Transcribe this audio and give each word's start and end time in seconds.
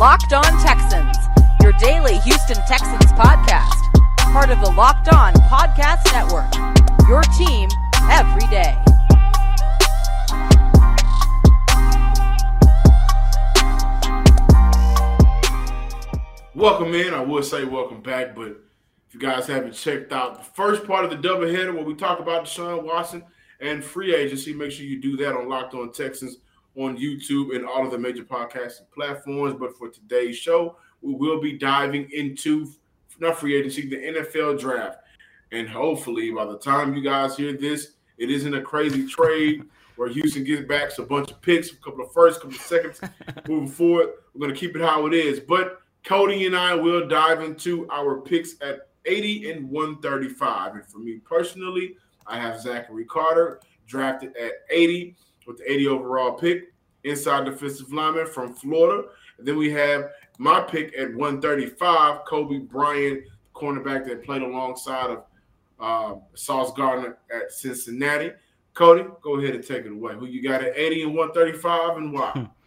Locked 0.00 0.32
On 0.32 0.42
Texans, 0.62 1.14
your 1.62 1.72
daily 1.72 2.16
Houston 2.20 2.56
Texans 2.66 3.12
podcast. 3.12 3.92
Part 4.32 4.48
of 4.48 4.58
the 4.62 4.70
Locked 4.70 5.12
On 5.12 5.34
Podcast 5.34 6.10
Network. 6.14 6.50
Your 7.06 7.20
team 7.36 7.68
every 8.08 8.40
day. 8.48 8.78
Welcome 16.54 16.94
in. 16.94 17.12
I 17.12 17.22
would 17.22 17.44
say 17.44 17.64
welcome 17.64 18.00
back, 18.00 18.34
but 18.34 18.52
if 19.06 19.12
you 19.12 19.20
guys 19.20 19.46
haven't 19.46 19.74
checked 19.74 20.14
out 20.14 20.38
the 20.38 20.44
first 20.54 20.86
part 20.86 21.04
of 21.04 21.10
the 21.10 21.28
doubleheader 21.28 21.74
where 21.74 21.84
we 21.84 21.94
talk 21.94 22.20
about 22.20 22.46
Deshaun 22.46 22.84
Watson 22.84 23.22
and 23.60 23.84
free 23.84 24.14
agency, 24.14 24.54
make 24.54 24.72
sure 24.72 24.86
you 24.86 24.98
do 24.98 25.18
that 25.18 25.36
on 25.36 25.46
Locked 25.46 25.74
On 25.74 25.92
Texans 25.92 26.38
on 26.76 26.96
YouTube 26.96 27.54
and 27.54 27.66
all 27.66 27.84
of 27.84 27.90
the 27.90 27.98
major 27.98 28.24
podcasting 28.24 28.90
platforms. 28.94 29.56
But 29.58 29.76
for 29.76 29.88
today's 29.88 30.36
show, 30.36 30.76
we 31.02 31.14
will 31.14 31.40
be 31.40 31.58
diving 31.58 32.08
into 32.12 32.72
not 33.18 33.38
free 33.38 33.56
agency, 33.56 33.88
the 33.88 33.96
NFL 33.96 34.58
draft. 34.60 34.98
And 35.52 35.68
hopefully, 35.68 36.30
by 36.30 36.44
the 36.44 36.58
time 36.58 36.94
you 36.94 37.02
guys 37.02 37.36
hear 37.36 37.52
this, 37.52 37.92
it 38.18 38.30
isn't 38.30 38.54
a 38.54 38.62
crazy 38.62 39.06
trade 39.06 39.64
where 39.96 40.08
Houston 40.08 40.44
gets 40.44 40.66
back 40.66 40.96
a 40.98 41.02
bunch 41.02 41.30
of 41.30 41.42
picks, 41.42 41.72
a 41.72 41.76
couple 41.76 42.04
of 42.04 42.12
firsts, 42.12 42.38
a 42.38 42.42
couple 42.42 42.56
of 42.56 42.62
seconds 42.62 43.00
moving 43.48 43.68
forward. 43.68 44.10
We're 44.34 44.40
going 44.40 44.54
to 44.54 44.58
keep 44.58 44.76
it 44.76 44.82
how 44.82 45.06
it 45.06 45.14
is. 45.14 45.40
But 45.40 45.82
Coty 46.04 46.46
and 46.46 46.56
I 46.56 46.74
will 46.74 47.06
dive 47.06 47.42
into 47.42 47.88
our 47.90 48.20
picks 48.20 48.54
at 48.62 48.88
80 49.04 49.50
and 49.50 49.70
135. 49.70 50.74
And 50.76 50.86
for 50.86 50.98
me 50.98 51.18
personally, 51.18 51.96
I 52.26 52.38
have 52.38 52.60
Zachary 52.60 53.04
Carter 53.04 53.60
drafted 53.86 54.36
at 54.36 54.52
80 54.70 55.16
with 55.50 55.58
the 55.58 55.72
80 55.72 55.88
overall 55.88 56.32
pick, 56.32 56.72
inside 57.04 57.44
defensive 57.44 57.92
lineman 57.92 58.26
from 58.26 58.54
Florida. 58.54 59.08
And 59.38 59.46
then 59.46 59.56
we 59.56 59.70
have 59.72 60.10
my 60.38 60.60
pick 60.60 60.96
at 60.96 61.14
135, 61.14 62.24
Coby 62.24 62.68
Bryant, 62.68 63.24
cornerback 63.54 64.06
that 64.06 64.24
played 64.24 64.42
alongside 64.42 65.10
of 65.10 65.24
uh, 65.80 66.14
Sauce 66.34 66.72
Gardner 66.72 67.18
at 67.34 67.52
Cincinnati. 67.52 68.32
Coty, 68.74 69.10
go 69.22 69.38
ahead 69.38 69.54
and 69.54 69.66
take 69.66 69.84
it 69.84 69.92
away. 69.92 70.14
Who 70.14 70.26
you 70.26 70.42
got 70.42 70.62
at 70.62 70.76
80 70.76 71.02
and 71.02 71.14
135 71.14 71.96
and 71.96 72.12
why? 72.12 72.48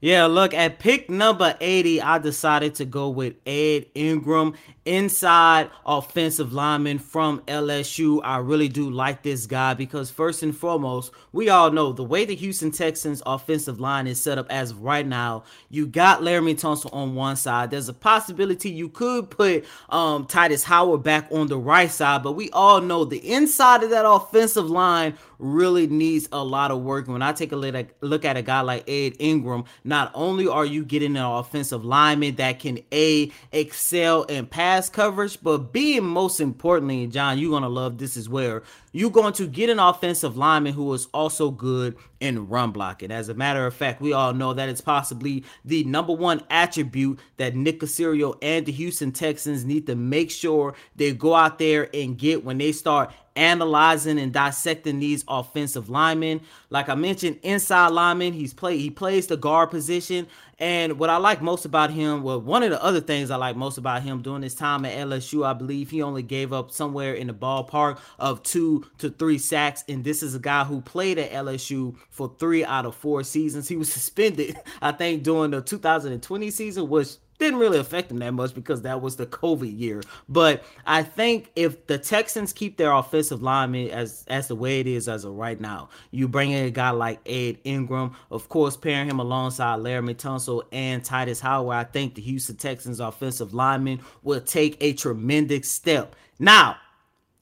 Yeah, 0.00 0.26
look, 0.26 0.52
at 0.52 0.80
pick 0.80 1.08
number 1.08 1.56
80, 1.62 2.02
I 2.02 2.18
decided 2.18 2.74
to 2.74 2.84
go 2.84 3.08
with 3.08 3.36
Ed 3.46 3.86
Ingram, 3.94 4.52
inside 4.84 5.70
offensive 5.86 6.52
lineman 6.52 6.98
from 6.98 7.40
LSU. 7.46 8.20
I 8.22 8.38
really 8.38 8.68
do 8.68 8.90
like 8.90 9.22
this 9.22 9.46
guy 9.46 9.74
because, 9.74 10.10
first 10.10 10.42
and 10.42 10.56
foremost, 10.56 11.12
we 11.32 11.48
all 11.48 11.70
know 11.70 11.92
the 11.92 12.04
way 12.04 12.24
the 12.24 12.34
Houston 12.34 12.70
Texans 12.70 13.22
offensive 13.24 13.80
line 13.80 14.06
is 14.06 14.20
set 14.20 14.38
up 14.38 14.46
as 14.50 14.70
of 14.70 14.82
right 14.82 15.06
now. 15.06 15.44
You 15.70 15.86
got 15.86 16.20
Laremy 16.20 16.54
Tunsil 16.54 16.92
on 16.92 17.14
one 17.14 17.36
side. 17.36 17.70
There's 17.70 17.88
a 17.88 17.94
possibility 17.94 18.70
you 18.70 18.88
could 18.88 19.30
put 19.30 19.64
um, 19.88 20.26
Tytus 20.26 20.64
Howard 20.64 21.02
back 21.02 21.28
on 21.30 21.46
the 21.46 21.58
right 21.58 21.90
side, 21.90 22.22
but 22.22 22.32
we 22.32 22.50
all 22.50 22.80
know 22.80 23.04
the 23.04 23.18
inside 23.32 23.82
of 23.82 23.90
that 23.90 24.08
offensive 24.08 24.68
line 24.70 25.14
really 25.38 25.86
needs 25.86 26.28
a 26.32 26.42
lot 26.42 26.70
of 26.70 26.82
work. 26.82 27.08
When 27.08 27.22
I 27.22 27.32
take 27.32 27.52
a 27.52 27.56
look 27.56 28.24
at 28.24 28.36
a 28.36 28.42
guy 28.42 28.60
like 28.60 28.88
Ed 28.88 29.14
Ingram, 29.18 29.64
not 29.84 30.10
only 30.14 30.46
are 30.46 30.64
you 30.64 30.84
getting 30.84 31.16
an 31.16 31.24
offensive 31.24 31.84
lineman 31.84 32.36
that 32.36 32.60
can 32.60 32.78
A, 32.92 33.30
excel 33.52 34.24
and 34.28 34.50
pass 34.50 34.73
coverage, 34.88 35.38
but 35.42 35.72
B, 35.72 36.00
most 36.00 36.40
importantly, 36.40 37.06
John, 37.06 37.38
you're 37.38 37.50
going 37.50 37.62
to 37.62 37.68
love 37.68 37.98
this 37.98 38.16
as 38.16 38.28
well. 38.28 38.60
You're 38.92 39.10
going 39.10 39.32
to 39.34 39.46
get 39.46 39.70
an 39.70 39.78
offensive 39.78 40.36
lineman 40.36 40.74
who 40.74 40.92
is 40.92 41.06
also 41.12 41.50
good 41.50 41.96
in 42.20 42.48
run 42.48 42.70
blocking. 42.70 43.10
As 43.10 43.28
a 43.28 43.34
matter 43.34 43.66
of 43.66 43.74
fact, 43.74 44.00
we 44.00 44.12
all 44.12 44.32
know 44.32 44.54
that 44.54 44.68
it's 44.68 44.80
possibly 44.80 45.44
the 45.64 45.84
number 45.84 46.12
one 46.12 46.42
attribute 46.50 47.18
that 47.36 47.56
Nick 47.56 47.80
Caserio 47.80 48.36
and 48.40 48.66
the 48.66 48.72
Houston 48.72 49.12
Texans 49.12 49.64
need 49.64 49.86
to 49.86 49.94
make 49.94 50.30
sure 50.30 50.74
they 50.96 51.12
go 51.12 51.34
out 51.34 51.58
there 51.58 51.88
and 51.94 52.16
get 52.18 52.44
when 52.44 52.58
they 52.58 52.72
start 52.72 53.12
analyzing 53.36 54.18
and 54.18 54.32
dissecting 54.32 54.98
these 55.00 55.24
offensive 55.28 55.90
linemen. 55.90 56.40
Like 56.70 56.88
I 56.88 56.94
mentioned, 56.94 57.38
inside 57.42 57.88
lineman, 57.88 58.32
he's 58.32 58.54
play 58.54 58.78
he 58.78 58.90
plays 58.90 59.26
the 59.26 59.36
guard 59.36 59.70
position. 59.70 60.26
And 60.58 61.00
what 61.00 61.10
I 61.10 61.16
like 61.16 61.42
most 61.42 61.64
about 61.64 61.90
him, 61.90 62.22
well, 62.22 62.40
one 62.40 62.62
of 62.62 62.70
the 62.70 62.82
other 62.82 63.00
things 63.00 63.30
I 63.30 63.36
like 63.36 63.56
most 63.56 63.76
about 63.76 64.02
him 64.02 64.22
during 64.22 64.42
his 64.42 64.54
time 64.54 64.84
at 64.84 64.96
LSU, 64.96 65.44
I 65.44 65.52
believe 65.52 65.90
he 65.90 66.00
only 66.00 66.22
gave 66.22 66.52
up 66.52 66.70
somewhere 66.70 67.14
in 67.14 67.26
the 67.26 67.34
ballpark 67.34 67.98
of 68.20 68.42
two 68.44 68.86
to 68.98 69.10
three 69.10 69.38
sacks. 69.38 69.82
And 69.88 70.04
this 70.04 70.22
is 70.22 70.34
a 70.34 70.38
guy 70.38 70.62
who 70.64 70.80
played 70.80 71.18
at 71.18 71.32
LSU 71.32 71.96
for 72.10 72.32
three 72.38 72.64
out 72.64 72.86
of 72.86 72.94
four 72.94 73.24
seasons. 73.24 73.68
He 73.68 73.76
was 73.76 73.92
suspended, 73.92 74.56
I 74.80 74.92
think, 74.92 75.24
during 75.24 75.50
the 75.50 75.60
2020 75.60 76.50
season, 76.50 76.88
which 76.88 77.16
didn't 77.44 77.60
really 77.60 77.78
affect 77.78 78.08
them 78.08 78.18
that 78.18 78.32
much 78.32 78.54
because 78.54 78.82
that 78.82 79.00
was 79.00 79.16
the 79.16 79.26
COVID 79.26 79.78
year. 79.78 80.02
But 80.28 80.64
I 80.86 81.02
think 81.02 81.50
if 81.54 81.86
the 81.86 81.98
Texans 81.98 82.52
keep 82.52 82.76
their 82.76 82.92
offensive 82.92 83.42
lineman 83.42 83.90
as 83.90 84.24
as 84.28 84.48
the 84.48 84.56
way 84.56 84.80
it 84.80 84.86
is 84.86 85.08
as 85.08 85.24
of 85.24 85.34
right 85.34 85.60
now, 85.60 85.90
you 86.10 86.26
bring 86.26 86.50
in 86.50 86.64
a 86.64 86.70
guy 86.70 86.90
like 86.90 87.20
Ed 87.26 87.58
Ingram, 87.64 88.16
of 88.30 88.48
course, 88.48 88.76
pairing 88.76 89.08
him 89.08 89.20
alongside 89.20 89.80
Laremy 89.80 90.16
Tunsil 90.16 90.62
and 90.72 91.02
Tytus 91.02 91.40
Howard, 91.40 91.76
I 91.76 91.84
think 91.84 92.14
the 92.14 92.22
Houston 92.22 92.56
Texans 92.56 93.00
offensive 93.00 93.54
lineman 93.54 94.00
will 94.22 94.40
take 94.40 94.76
a 94.80 94.94
tremendous 94.94 95.70
step. 95.70 96.16
Now, 96.38 96.76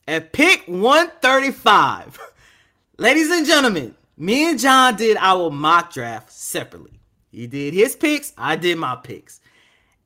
at 0.08 0.32
pick 0.32 0.64
135, 0.66 2.18
ladies 2.98 3.30
and 3.30 3.46
gentlemen, 3.46 3.94
me 4.16 4.50
and 4.50 4.58
John 4.58 4.96
did 4.96 5.16
our 5.18 5.50
mock 5.50 5.92
draft 5.92 6.32
separately. 6.32 7.00
He 7.30 7.46
did 7.46 7.72
his 7.72 7.96
picks, 7.96 8.32
I 8.36 8.56
did 8.56 8.78
my 8.78 8.96
picks. 8.96 9.40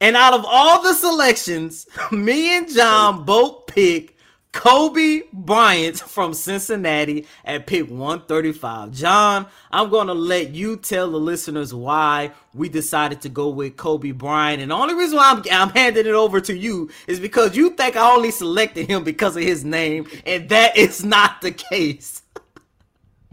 And 0.01 0.17
out 0.17 0.35
of 0.35 0.45
all 0.47 0.83
the 0.83 0.95
selections, 0.95 1.87
me 2.13 2.57
and 2.57 2.69
John 2.69 3.25
both 3.25 3.67
pick 3.67 4.17
Coby 4.53 5.31
Bryant 5.33 6.01
from 6.01 6.33
Cincinnati 6.33 7.27
at 7.45 7.67
pick 7.67 7.91
135. 7.91 8.91
John, 8.93 9.47
I'm 9.71 9.91
going 9.91 10.07
to 10.07 10.15
let 10.15 10.55
you 10.55 10.79
tell 10.79 11.11
the 11.11 11.19
listeners 11.19 11.75
why 11.75 12.33
we 12.55 12.71
decided 12.71 13.21
to 13.23 13.29
go 13.29 13.51
with 13.51 13.77
Coby 13.77 14.17
Bryant. 14.17 14.63
And 14.63 14.71
the 14.71 14.75
only 14.75 14.95
reason 14.95 15.19
why 15.19 15.33
I'm, 15.33 15.43
I'm 15.53 15.71
handing 15.75 16.07
it 16.07 16.15
over 16.15 16.41
to 16.41 16.57
you 16.57 16.91
is 17.07 17.21
because 17.21 17.55
you 17.55 17.71
think 17.71 17.97
I 17.97 18.15
only 18.15 18.31
selected 18.31 18.89
him 18.89 19.05
because 19.05 19.37
of 19.37 19.43
his 19.43 19.63
name, 19.63 20.07
and 20.25 20.49
that 20.49 20.77
is 20.77 21.05
not 21.05 21.43
the 21.43 21.53
case. 21.53 22.23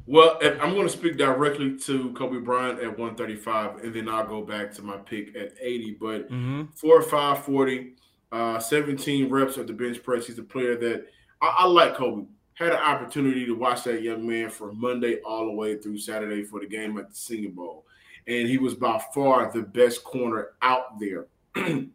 Well, 0.05 0.37
I'm 0.41 0.73
going 0.73 0.87
to 0.87 0.89
speak 0.89 1.17
directly 1.17 1.77
to 1.79 2.09
Coby 2.11 2.43
Bryant 2.43 2.79
at 2.79 2.97
135, 2.97 3.83
and 3.83 3.93
then 3.93 4.09
I'll 4.09 4.27
go 4.27 4.41
back 4.41 4.73
to 4.73 4.81
my 4.81 4.97
pick 4.97 5.35
at 5.35 5.53
80. 5.61 5.97
But 5.99 6.29
mm-hmm. 6.29 6.63
4 6.75 7.01
5 7.01 7.45
40, 7.45 7.93
uh, 8.31 8.59
17 8.59 9.29
reps 9.29 9.57
at 9.57 9.67
the 9.67 9.73
bench 9.73 10.03
press. 10.03 10.27
He's 10.27 10.39
a 10.39 10.43
player 10.43 10.75
that 10.77 11.05
I, 11.41 11.55
I 11.59 11.67
like 11.67 11.95
Coby 11.95 12.27
Had 12.55 12.73
an 12.73 12.79
opportunity 12.79 13.45
to 13.45 13.53
watch 13.53 13.85
that 13.85 14.01
young 14.01 14.27
man 14.27 14.49
from 14.49 14.79
Monday 14.79 15.19
all 15.21 15.45
the 15.45 15.53
way 15.53 15.77
through 15.77 15.97
Saturday 15.99 16.43
for 16.43 16.59
the 16.59 16.67
game 16.67 16.97
at 16.97 17.09
the 17.09 17.15
Senior 17.15 17.51
Bowl. 17.51 17.85
And 18.27 18.47
he 18.47 18.57
was 18.57 18.73
by 18.75 19.01
far 19.13 19.51
the 19.53 19.61
best 19.61 20.03
corner 20.03 20.49
out 20.61 20.99
there. 20.99 21.27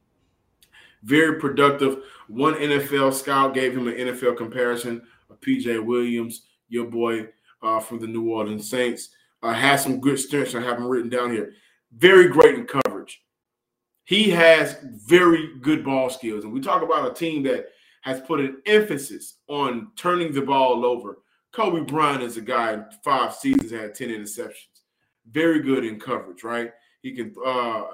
Very 1.03 1.39
productive. 1.39 2.05
One 2.29 2.55
NFL 2.55 3.13
scout 3.15 3.55
gave 3.55 3.77
him 3.77 3.87
an 3.87 3.95
NFL 3.95 4.37
comparison 4.37 5.03
of 5.31 5.41
PJ 5.41 5.85
Williams, 5.85 6.43
your 6.69 6.87
boy 6.87 7.29
uh, 7.63 7.81
from 7.81 8.01
the 8.01 8.07
New 8.07 8.31
Orleans 8.31 8.69
Saints. 8.69 9.11
Uh, 9.43 9.53
has 9.53 9.83
some 9.83 10.01
good 10.01 10.19
strengths. 10.19 10.55
I 10.55 10.61
have 10.61 10.79
them 10.79 10.89
written 10.89 11.11
down 11.11 11.31
here. 11.31 11.53
Very 11.97 12.29
great 12.29 12.57
in 12.57 12.67
coverage. 12.67 13.23
He 14.05 14.31
has 14.31 14.77
very 15.07 15.59
good 15.61 15.85
ball 15.85 16.11
skills. 16.11 16.45
And 16.45 16.53
we 16.53 16.61
talk 16.61 16.83
about 16.83 17.11
a 17.11 17.15
team 17.15 17.43
that 17.45 17.67
has 18.03 18.21
put 18.21 18.41
an 18.41 18.61
emphasis 18.67 19.37
on 19.49 19.89
turning 19.97 20.33
the 20.33 20.43
ball 20.43 20.85
over. 20.85 21.19
Coby 21.55 21.87
Bryant 21.87 22.23
is 22.23 22.37
a 22.37 22.41
guy 22.41 22.82
five 23.05 23.35
seasons 23.35 23.71
had 23.71 23.94
10 23.94 24.09
interceptions. 24.09 24.82
Very 25.31 25.61
good 25.61 25.85
in 25.85 26.00
coverage, 26.00 26.43
right? 26.43 26.73
He 27.03 27.12
can 27.12 27.35
uh 27.44 27.85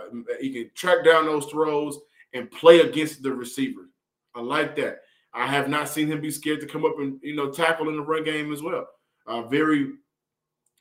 he 0.41 0.53
can 0.53 0.71
track 0.75 1.05
down 1.05 1.27
those 1.27 1.47
throws 1.47 1.99
and 2.33 2.50
play 2.50 2.81
against 2.81 3.23
the 3.23 3.33
receiver. 3.33 3.91
I 4.35 4.41
like 4.41 4.77
that. 4.77 5.00
I 5.33 5.47
have 5.47 5.69
not 5.69 5.88
seen 5.88 6.09
him 6.09 6.21
be 6.21 6.31
scared 6.31 6.61
to 6.61 6.67
come 6.67 6.85
up 6.85 6.99
and 6.99 7.19
you 7.23 7.35
know 7.35 7.50
tackle 7.50 7.88
in 7.88 7.97
the 7.97 8.03
run 8.03 8.25
game 8.25 8.53
as 8.53 8.62
well 8.62 8.87
uh, 9.26 9.43
very 9.43 9.93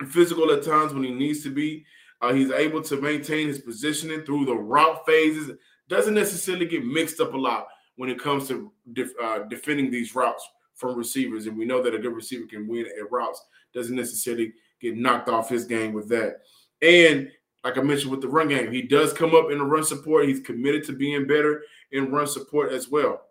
physical 0.09 0.51
at 0.51 0.63
times 0.63 0.93
when 0.93 1.03
he 1.03 1.11
needs 1.11 1.43
to 1.43 1.49
be. 1.49 1.85
Uh, 2.21 2.33
he's 2.33 2.51
able 2.51 2.81
to 2.81 3.01
maintain 3.01 3.47
his 3.47 3.59
positioning 3.59 4.21
through 4.23 4.45
the 4.45 4.55
route 4.55 5.05
phases. 5.05 5.57
Doesn't 5.89 6.13
necessarily 6.13 6.65
get 6.65 6.85
mixed 6.85 7.19
up 7.19 7.33
a 7.33 7.37
lot 7.37 7.67
when 7.97 8.09
it 8.09 8.19
comes 8.19 8.47
to 8.47 8.71
def- 8.93 9.19
uh, 9.21 9.39
defending 9.49 9.91
these 9.91 10.15
routes 10.15 10.47
from 10.75 10.95
receivers. 10.95 11.47
And 11.47 11.57
we 11.57 11.65
know 11.65 11.81
that 11.83 11.93
a 11.93 11.99
good 11.99 12.15
receiver 12.15 12.47
can 12.47 12.67
win 12.67 12.85
at 12.85 13.11
routes. 13.11 13.43
Doesn't 13.73 13.95
necessarily 13.95 14.53
get 14.79 14.97
knocked 14.97 15.29
off 15.29 15.49
his 15.49 15.65
game 15.65 15.93
with 15.93 16.07
that. 16.09 16.41
And 16.81 17.29
like 17.63 17.77
I 17.77 17.81
mentioned 17.81 18.11
with 18.11 18.21
the 18.21 18.27
run 18.27 18.49
game, 18.49 18.71
he 18.71 18.81
does 18.81 19.13
come 19.13 19.35
up 19.35 19.51
in 19.51 19.57
the 19.57 19.63
run 19.63 19.83
support. 19.83 20.27
He's 20.27 20.41
committed 20.41 20.83
to 20.85 20.93
being 20.93 21.27
better 21.27 21.63
in 21.91 22.11
run 22.11 22.27
support 22.27 22.71
as 22.71 22.89
well. 22.89 23.21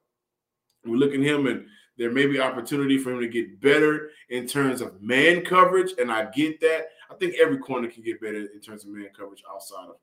We 0.85 0.97
look 0.97 1.13
at 1.13 1.21
him 1.21 1.47
and 1.47 1.67
there 1.99 2.11
may 2.11 2.27
be 2.27 2.41
opportunity 2.41 2.99
for 2.99 3.13
him 3.13 3.21
to 3.21 3.29
get 3.29 3.61
better 3.61 4.11
in 4.31 4.47
terms 4.47 4.81
of 4.81 5.01
man 5.03 5.45
coverage, 5.45 5.93
and 5.99 6.11
I 6.11 6.31
get 6.31 6.61
that. 6.61 6.87
I 7.11 7.15
think 7.15 7.35
every 7.41 7.59
corner 7.59 7.89
can 7.89 8.03
get 8.03 8.21
better 8.21 8.39
in 8.39 8.61
terms 8.61 8.85
of 8.85 8.91
man 8.91 9.09
coverage 9.17 9.43
outside 9.51 9.89
of 9.89 9.97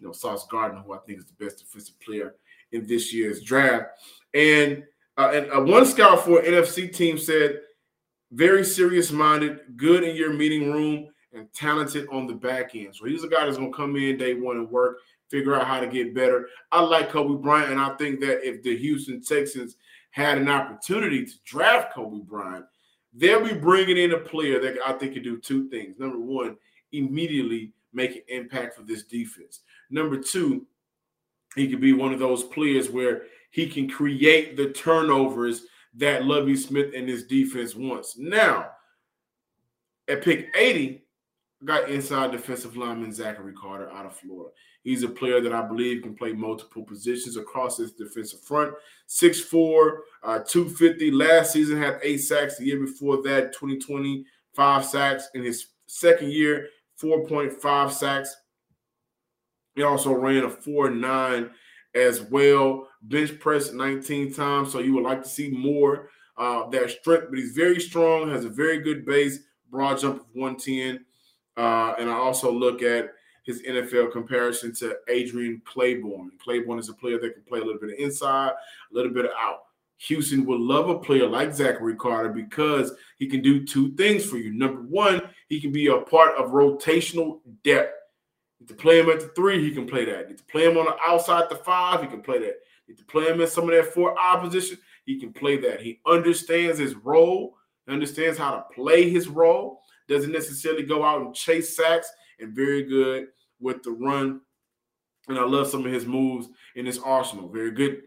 you 0.00 0.06
know, 0.06 0.12
Sauce 0.12 0.46
Gardner, 0.46 0.80
who 0.80 0.94
I 0.94 0.98
think 1.06 1.18
is 1.18 1.26
the 1.26 1.44
best 1.44 1.58
defensive 1.58 1.98
player 2.00 2.34
in 2.72 2.86
this 2.86 3.12
year's 3.12 3.42
draft. 3.42 3.86
And 4.32 4.84
uh, 5.16 5.30
and 5.32 5.52
uh, 5.52 5.60
one 5.60 5.86
scout 5.86 6.24
for 6.24 6.40
NFC 6.40 6.92
team 6.92 7.18
said, 7.18 7.60
very 8.32 8.64
serious 8.64 9.12
minded, 9.12 9.60
good 9.76 10.02
in 10.02 10.16
your 10.16 10.32
meeting 10.32 10.72
room, 10.72 11.08
and 11.32 11.52
talented 11.52 12.08
on 12.10 12.26
the 12.26 12.34
back 12.34 12.74
end. 12.74 12.96
So 12.96 13.04
he's 13.04 13.22
a 13.22 13.28
guy 13.28 13.44
that's 13.44 13.56
going 13.56 13.70
to 13.70 13.76
come 13.76 13.94
in 13.94 14.18
day 14.18 14.34
one 14.34 14.56
and 14.56 14.68
work, 14.68 14.98
figure 15.30 15.54
out 15.54 15.68
how 15.68 15.78
to 15.78 15.86
get 15.86 16.14
better. 16.14 16.48
I 16.72 16.80
like 16.80 17.10
Coby 17.10 17.40
Bryant, 17.40 17.70
and 17.70 17.80
I 17.80 17.94
think 17.96 18.18
that 18.20 18.44
if 18.44 18.62
the 18.64 18.76
Houston 18.76 19.22
Texans 19.22 19.76
had 20.14 20.38
an 20.38 20.48
opportunity 20.48 21.26
to 21.26 21.32
draft 21.44 21.92
Coby 21.92 22.24
Bryant, 22.24 22.64
they'll 23.12 23.44
be 23.44 23.52
bringing 23.52 23.96
in 23.96 24.12
a 24.12 24.18
player 24.18 24.60
that 24.60 24.76
I 24.86 24.92
think 24.92 25.14
can 25.14 25.24
do 25.24 25.38
two 25.38 25.68
things. 25.70 25.98
Number 25.98 26.20
one, 26.20 26.56
immediately 26.92 27.72
make 27.92 28.14
an 28.14 28.22
impact 28.28 28.76
for 28.76 28.84
this 28.84 29.02
defense. 29.02 29.62
Number 29.90 30.16
two, 30.16 30.68
he 31.56 31.66
could 31.66 31.80
be 31.80 31.94
one 31.94 32.12
of 32.12 32.20
those 32.20 32.44
players 32.44 32.90
where 32.90 33.22
he 33.50 33.66
can 33.66 33.88
create 33.88 34.56
the 34.56 34.70
turnovers 34.70 35.64
that 35.94 36.24
Lovie 36.24 36.56
Smith 36.56 36.92
and 36.94 37.08
his 37.08 37.24
defense 37.24 37.74
wants. 37.74 38.16
Now, 38.16 38.70
at 40.06 40.22
pick 40.22 40.54
80, 40.56 41.02
got 41.64 41.90
inside 41.90 42.30
defensive 42.30 42.76
lineman 42.76 43.12
Zachary 43.12 43.52
Carter 43.52 43.90
out 43.90 44.06
of 44.06 44.16
Florida. 44.16 44.50
He's 44.84 45.02
a 45.02 45.08
player 45.08 45.40
that 45.40 45.52
I 45.52 45.62
believe 45.62 46.02
can 46.02 46.14
play 46.14 46.32
multiple 46.32 46.84
positions 46.84 47.38
across 47.38 47.78
his 47.78 47.92
defensive 47.92 48.40
front. 48.42 48.74
6'4, 49.08 49.96
uh, 50.22 50.38
250. 50.40 51.10
Last 51.10 51.52
season 51.52 51.80
had 51.80 51.98
eight 52.02 52.18
sacks. 52.18 52.58
The 52.58 52.66
year 52.66 52.78
before 52.78 53.22
that, 53.22 53.54
2020, 53.54 54.26
five 54.52 54.84
sacks. 54.84 55.28
In 55.34 55.42
his 55.42 55.68
second 55.86 56.32
year, 56.32 56.68
4.5 57.02 57.92
sacks. 57.92 58.36
He 59.74 59.82
also 59.82 60.12
ran 60.12 60.44
a 60.44 60.50
4'9 60.50 61.50
as 61.94 62.20
well. 62.20 62.88
Bench 63.02 63.38
press 63.40 63.72
19 63.72 64.34
times, 64.34 64.70
so 64.70 64.80
you 64.80 64.92
would 64.94 65.02
like 65.02 65.22
to 65.22 65.28
see 65.28 65.48
more 65.48 66.10
uh, 66.36 66.68
that 66.68 66.90
strength. 66.90 67.26
But 67.30 67.38
he's 67.38 67.52
very 67.52 67.80
strong, 67.80 68.30
has 68.30 68.44
a 68.44 68.50
very 68.50 68.80
good 68.80 69.04
base, 69.06 69.38
broad 69.70 69.98
jump 69.98 70.20
of 70.20 70.26
110. 70.34 71.04
Uh, 71.56 71.94
and 71.98 72.10
I 72.10 72.14
also 72.14 72.52
look 72.52 72.82
at 72.82 73.10
his 73.44 73.62
NFL 73.62 74.10
comparison 74.10 74.74
to 74.76 74.96
Adrian 75.08 75.62
Clayborn. 75.64 76.30
Clayborn 76.44 76.80
is 76.80 76.88
a 76.88 76.94
player 76.94 77.18
that 77.20 77.34
can 77.34 77.42
play 77.44 77.60
a 77.60 77.64
little 77.64 77.80
bit 77.80 77.90
of 77.90 77.98
inside, 77.98 78.50
a 78.50 78.94
little 78.94 79.12
bit 79.12 79.26
of 79.26 79.30
out. 79.38 79.60
Houston 79.98 80.44
would 80.44 80.60
love 80.60 80.88
a 80.88 80.98
player 80.98 81.26
like 81.26 81.54
Zachary 81.54 81.94
Carter 81.94 82.30
because 82.30 82.92
he 83.18 83.26
can 83.26 83.40
do 83.42 83.64
two 83.64 83.94
things 83.94 84.24
for 84.24 84.38
you. 84.38 84.52
Number 84.52 84.82
one, 84.82 85.22
he 85.48 85.60
can 85.60 85.72
be 85.72 85.86
a 85.86 85.98
part 85.98 86.36
of 86.36 86.50
rotational 86.50 87.40
depth. 87.62 87.94
If 88.60 88.68
to 88.68 88.74
play 88.74 88.98
him 88.98 89.10
at 89.10 89.20
the 89.20 89.28
three, 89.28 89.62
he 89.62 89.70
can 89.70 89.86
play 89.86 90.04
that. 90.04 90.30
If 90.30 90.38
to 90.38 90.44
play 90.44 90.64
him 90.64 90.76
on 90.76 90.86
the 90.86 90.96
outside 91.06 91.48
the 91.48 91.56
five, 91.56 92.00
he 92.00 92.06
can 92.06 92.22
play 92.22 92.38
that. 92.38 92.56
If 92.88 92.98
to 92.98 93.04
play 93.04 93.26
him 93.26 93.40
in 93.40 93.46
some 93.46 93.64
of 93.64 93.70
that 93.70 93.92
four 93.92 94.18
opposition, 94.18 94.78
he 95.04 95.18
can 95.18 95.32
play 95.32 95.58
that. 95.58 95.80
He 95.80 96.00
understands 96.06 96.78
his 96.78 96.94
role, 96.94 97.56
understands 97.88 98.38
how 98.38 98.56
to 98.56 98.64
play 98.74 99.10
his 99.10 99.28
role, 99.28 99.80
doesn't 100.08 100.32
necessarily 100.32 100.82
go 100.82 101.04
out 101.04 101.22
and 101.22 101.34
chase 101.34 101.76
sacks, 101.76 102.10
and 102.40 102.54
very 102.54 102.82
good 102.82 103.28
with 103.60 103.82
the 103.82 103.90
run. 103.90 104.40
And 105.28 105.38
I 105.38 105.44
love 105.44 105.68
some 105.68 105.86
of 105.86 105.92
his 105.92 106.06
moves 106.06 106.48
in 106.76 106.86
his 106.86 106.98
arsenal. 106.98 107.48
Very 107.48 107.70
good 107.70 108.02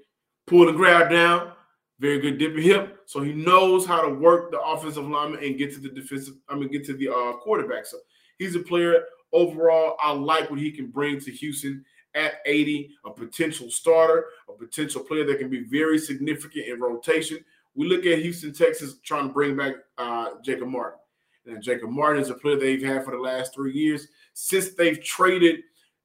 pull 0.46 0.68
and 0.70 0.78
grab 0.78 1.10
down, 1.10 1.52
very 2.00 2.20
good 2.20 2.38
dipping 2.38 2.64
hip. 2.64 3.00
So 3.06 3.22
he 3.22 3.34
knows 3.34 3.86
how 3.86 4.02
to 4.02 4.14
work 4.14 4.52
the 4.52 4.62
offensive 4.62 5.08
lineman 5.08 5.44
and 5.44 5.58
get 5.58 5.74
to 5.74 5.80
the 5.80 5.90
defensive, 5.90 6.36
I 6.48 6.56
mean, 6.56 6.70
get 6.70 6.86
to 6.86 6.94
the 6.94 7.10
uh, 7.10 7.34
quarterback. 7.34 7.86
So 7.86 7.98
he's 8.38 8.56
a 8.56 8.60
player 8.60 9.04
overall. 9.34 9.98
I 10.02 10.12
like 10.12 10.50
what 10.50 10.60
he 10.60 10.72
can 10.72 10.88
bring 10.88 11.20
to 11.22 11.32
Houston 11.32 11.84
at 12.16 12.36
80, 12.46 12.96
a 13.06 13.12
potential 13.12 13.70
starter, 13.70 14.26
a 14.50 14.54
potential 14.54 15.02
player 15.04 15.26
that 15.26 15.40
can 15.40 15.50
be 15.50 15.64
very 15.66 16.00
significant 16.00 16.68
in 16.68 16.80
rotation. 16.80 17.44
We 17.76 17.88
look 17.88 18.06
at 18.06 18.20
Houston, 18.20 18.54
Texas, 18.54 18.96
trying 19.04 19.28
to 19.28 19.34
bring 19.34 19.56
back 19.56 19.76
uh, 19.98 20.30
Jacob 20.44 20.70
Martin. 20.70 21.00
And 21.46 21.62
Jacob 21.62 21.90
Martin 21.92 22.22
is 22.22 22.30
a 22.30 22.34
player 22.34 22.58
they've 22.58 22.82
had 22.82 23.06
for 23.06 23.12
the 23.12 23.22
last 23.22 23.54
three 23.54 23.74
years 23.74 24.08
since 24.40 24.76
they've 24.76 25.04
traded 25.04 25.62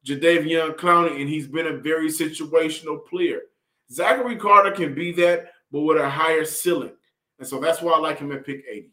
Jadeveon 0.06 0.74
Clowney, 0.76 1.20
and 1.20 1.28
he's 1.28 1.46
been 1.46 1.66
a 1.66 1.76
very 1.76 2.08
situational 2.08 3.06
player. 3.06 3.42
Zachary 3.90 4.36
Carter 4.36 4.70
can 4.70 4.94
be 4.94 5.12
that, 5.12 5.52
but 5.70 5.82
with 5.82 5.98
a 5.98 6.08
higher 6.08 6.46
ceiling. 6.46 6.92
And 7.38 7.46
so 7.46 7.60
that's 7.60 7.82
why 7.82 7.92
I 7.92 7.98
like 7.98 8.18
him 8.18 8.32
at 8.32 8.46
pick 8.46 8.64
80. 8.66 8.90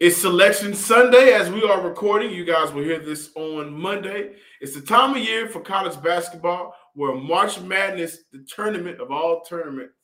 It's 0.00 0.16
selection 0.16 0.74
Sunday 0.74 1.32
as 1.32 1.48
we 1.48 1.62
are 1.62 1.80
recording. 1.80 2.32
You 2.32 2.44
guys 2.44 2.72
will 2.72 2.82
hear 2.82 2.98
this 2.98 3.30
on 3.36 3.72
Monday. 3.72 4.32
It's 4.60 4.74
the 4.74 4.80
time 4.80 5.12
of 5.12 5.18
year 5.18 5.48
for 5.48 5.60
college 5.60 6.02
basketball 6.02 6.74
where 6.94 7.14
March 7.14 7.60
Madness, 7.60 8.24
the 8.32 8.44
tournament 8.52 9.00
of 9.00 9.12
all 9.12 9.42
tournaments, 9.42 9.94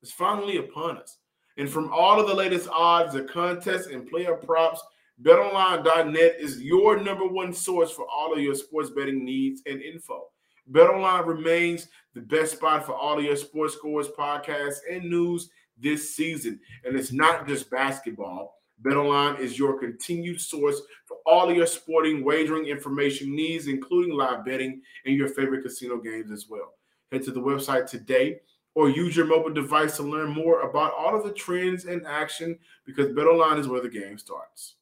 is 0.00 0.12
finally 0.12 0.58
upon 0.58 0.98
us. 0.98 1.18
And 1.58 1.68
from 1.68 1.92
all 1.92 2.20
of 2.20 2.28
the 2.28 2.34
latest 2.34 2.68
odds, 2.72 3.14
the 3.14 3.24
contests, 3.24 3.88
and 3.88 4.08
player 4.08 4.36
props, 4.36 4.80
BetOnline.net 5.22 6.36
is 6.38 6.62
your 6.62 6.98
number 6.98 7.26
one 7.26 7.52
source 7.52 7.90
for 7.90 8.06
all 8.08 8.32
of 8.32 8.40
your 8.40 8.54
sports 8.54 8.88
betting 8.88 9.22
needs 9.22 9.60
and 9.66 9.82
info. 9.82 10.24
BetOnline 10.72 11.26
remains 11.26 11.88
the 12.14 12.22
best 12.22 12.52
spot 12.52 12.86
for 12.86 12.94
all 12.94 13.18
of 13.18 13.24
your 13.24 13.36
sports 13.36 13.74
scores, 13.74 14.08
podcasts, 14.08 14.78
and 14.90 15.04
news 15.04 15.50
this 15.78 16.16
season. 16.16 16.58
And 16.84 16.96
it's 16.96 17.12
not 17.12 17.46
just 17.46 17.70
basketball. 17.70 18.54
BetOnline 18.82 19.40
is 19.40 19.58
your 19.58 19.78
continued 19.78 20.40
source 20.40 20.80
for 21.04 21.18
all 21.26 21.50
of 21.50 21.56
your 21.56 21.66
sporting 21.66 22.24
wagering 22.24 22.66
information 22.66 23.36
needs, 23.36 23.66
including 23.66 24.16
live 24.16 24.42
betting 24.46 24.80
and 25.04 25.16
your 25.16 25.28
favorite 25.28 25.62
casino 25.62 25.98
games 25.98 26.30
as 26.30 26.46
well. 26.48 26.72
Head 27.12 27.24
to 27.24 27.30
the 27.30 27.40
website 27.40 27.86
today 27.86 28.40
or 28.74 28.88
use 28.88 29.16
your 29.16 29.26
mobile 29.26 29.52
device 29.52 29.96
to 29.96 30.02
learn 30.02 30.30
more 30.30 30.62
about 30.62 30.94
all 30.94 31.14
of 31.14 31.24
the 31.24 31.32
trends 31.32 31.84
and 31.84 32.06
action 32.06 32.58
because 32.86 33.08
BetOnline 33.08 33.58
is 33.58 33.68
where 33.68 33.82
the 33.82 33.88
game 33.88 34.16
starts. 34.16 34.76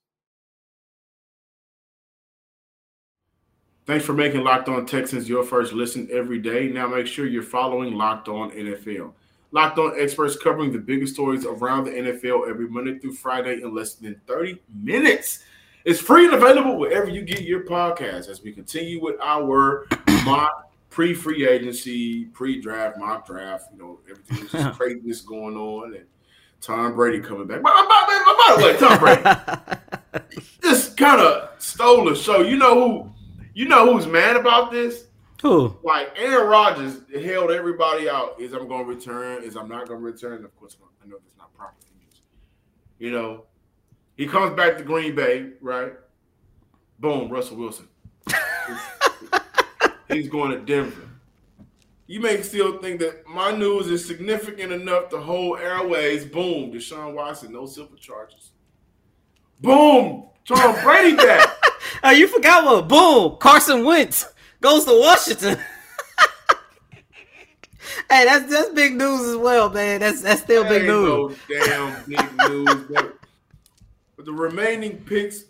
Thanks 3.89 4.05
for 4.05 4.13
making 4.13 4.45
Locked 4.45 4.69
On 4.69 4.85
Texans 4.85 5.31
your 5.31 5.43
first 5.43 5.73
listen 5.73 6.11
every 6.13 6.39
day. 6.39 6.69
Now 6.69 6.87
make 6.87 7.07
sure 7.07 7.25
you're 7.25 7.43
following 7.43 7.95
Locked 7.95 8.29
On 8.29 8.51
NFL. 8.51 9.15
Locked 9.51 9.79
On 9.79 9.99
experts 9.99 10.37
covering 10.37 10.71
the 10.71 10.79
biggest 10.79 11.15
stories 11.15 11.47
around 11.47 11.85
the 11.85 11.93
NFL 11.93 12.51
every 12.51 12.69
Monday 12.69 12.99
through 12.99 13.15
Friday 13.15 13.63
in 13.63 13.75
less 13.75 13.95
than 13.95 14.21
30 14.27 14.61
minutes. 14.83 15.43
It's 15.87 15.99
free 15.99 16.27
and 16.27 16.35
available 16.35 16.77
wherever 16.77 17.09
you 17.09 17.23
get 17.23 17.41
your 17.41 17.65
podcast 17.65 18.29
as 18.29 18.43
we 18.43 18.53
continue 18.53 19.03
with 19.03 19.17
our 19.23 19.87
mock 20.27 20.71
pre-free 20.91 21.49
agency, 21.49 22.27
pre-draft, 22.27 22.99
mock 22.99 23.27
draft, 23.27 23.71
you 23.73 23.79
know, 23.79 24.01
everything 24.11 24.49
just 24.49 24.77
craziness 24.79 25.23
going 25.23 25.57
on 25.57 25.95
and 25.95 26.05
Tom 26.61 26.95
Brady 26.95 27.21
coming 27.21 27.47
back. 27.47 27.63
By, 27.63 27.71
by, 27.71 27.87
by, 27.89 28.37
by 28.37 28.55
the 28.55 28.67
way, 28.67 28.77
Tom 28.77 28.99
Brady 28.99 30.43
just 30.63 30.95
kind 30.99 31.23
of 31.23 31.53
stole 31.59 32.05
the 32.05 32.15
show. 32.15 32.43
You 32.43 32.57
know 32.59 32.75
who 32.75 33.08
you 33.59 33.67
know 33.67 33.93
who's 33.93 34.07
mad 34.07 34.37
about 34.37 34.71
this? 34.71 35.07
Who? 35.43 35.77
Like 35.83 36.13
Aaron 36.17 36.47
Rodgers 36.47 37.01
held 37.13 37.51
everybody 37.51 38.09
out. 38.09 38.41
Is 38.41 38.53
I'm 38.53 38.69
going 38.69 38.87
to 38.87 38.89
return? 38.89 39.43
Is 39.43 39.57
I'm 39.57 39.69
not 39.69 39.89
going 39.89 39.99
to 39.99 40.07
return? 40.07 40.45
Of 40.45 40.55
course, 40.55 40.77
I 41.03 41.09
know 41.09 41.17
it's 41.27 41.37
not 41.37 41.53
proper 41.55 41.75
English. 41.93 42.23
You 43.01 43.11
know, 43.11 43.47
he 44.17 44.29
comes 44.29 44.55
back 44.55 44.79
to 44.79 44.85
Green 44.85 45.17
Bay, 45.17 45.55
right? 45.61 45.95
Boom, 47.01 47.29
Russell 47.31 47.57
Wilson. 47.57 47.89
He's 50.09 50.29
going 50.29 50.53
to 50.53 50.59
Denver. 50.59 51.09
You 52.07 52.21
may 52.21 52.41
still 52.43 52.79
think 52.79 53.01
that 53.01 53.27
my 53.27 53.51
news 53.51 53.89
is 53.89 54.07
significant 54.07 54.71
enough 54.71 55.09
to 55.09 55.19
hold 55.19 55.59
airways. 55.59 56.25
Boom, 56.25 56.71
Deshaun 56.71 57.13
Watson, 57.13 57.53
no 57.55 57.67
silver 57.67 57.97
charges. 57.97 58.53
Boom, 59.61 60.29
Tom 60.47 60.77
Brady 60.85 61.17
back. 61.17 61.58
Oh, 62.03 62.11
you 62.11 62.29
forgot 62.29 62.65
what? 62.65 62.89
Boom, 62.89 63.37
Carson 63.39 63.85
Wentz 63.85 64.27
goes 64.61 64.85
to 64.85 64.99
Washington. 64.99 65.59
hey, 68.11 68.25
that's 68.25 68.51
that's 68.51 68.71
big 68.71 68.95
news 68.95 69.29
as 69.29 69.37
well, 69.37 69.71
man. 69.71 70.01
That's 70.01 70.23
that's 70.23 70.43
still 70.43 70.65
big 70.65 70.85
news. 70.85 71.37
No 71.49 71.65
damn 71.67 72.05
big 72.05 72.37
news. 72.49 72.87
But, 72.89 73.15
the 74.25 74.33
remaining 74.33 74.99
picks 74.99 75.45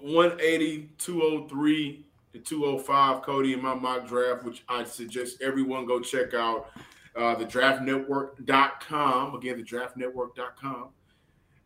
180, 0.00 0.90
203 0.98 2.04
to 2.32 2.38
205, 2.40 3.22
Coty, 3.22 3.54
in 3.54 3.62
my 3.62 3.74
mock 3.74 4.08
draft, 4.08 4.42
which 4.42 4.64
I 4.68 4.84
suggest 4.84 5.40
everyone 5.42 5.86
go 5.86 6.00
check 6.00 6.34
out. 6.34 6.70
Uh, 7.14 7.34
the 7.34 7.44
draftnetwork.com. 7.44 9.34
Again, 9.34 9.56
the 9.58 9.62
draftnetwork.com. 9.62 10.88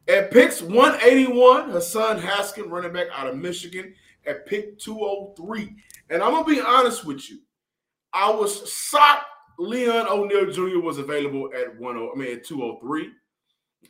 At 0.09 0.33
picks 0.33 0.61
181, 0.61 1.71
Hassan 1.71 2.21
Haskin, 2.21 2.69
running 2.69 2.93
back 2.93 3.07
out 3.15 3.29
of 3.29 3.37
Michigan, 3.37 3.95
at 4.27 4.47
pick 4.47 4.79
203. 4.79 5.77
And 6.11 6.23
I'm 6.23 6.33
going 6.33 6.45
to 6.45 6.51
be 6.51 6.61
honest 6.61 7.05
with 7.05 7.31
you. 7.31 7.39
I 8.13 8.31
was 8.31 8.71
shocked 8.71 9.27
Leon 9.59 10.07
O'Neal 10.09 10.51
Jr. 10.51 10.81
was 10.81 10.99
available 10.99 11.51
at 11.55 11.79
10, 11.79 11.87
I 11.87 12.17
mean 12.17 12.37
at 12.37 12.45
203. 12.45 13.11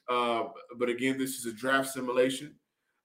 Uh, 0.08 0.44
but 0.78 0.88
again, 0.88 1.18
this 1.18 1.36
is 1.36 1.46
a 1.46 1.52
draft 1.52 1.88
simulation. 1.88 2.54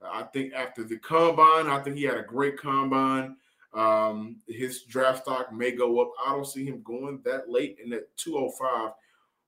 I 0.01 0.23
think 0.23 0.53
after 0.53 0.83
the 0.83 0.97
combine, 0.97 1.67
I 1.67 1.79
think 1.79 1.97
he 1.97 2.03
had 2.03 2.17
a 2.17 2.23
great 2.23 2.57
combine. 2.57 3.35
Um, 3.73 4.37
his 4.47 4.83
draft 4.83 5.23
stock 5.23 5.53
may 5.53 5.71
go 5.71 6.01
up. 6.01 6.11
I 6.25 6.31
don't 6.31 6.45
see 6.45 6.65
him 6.65 6.81
going 6.83 7.21
that 7.25 7.49
late 7.49 7.77
in 7.83 7.89
that 7.91 8.15
205 8.17 8.91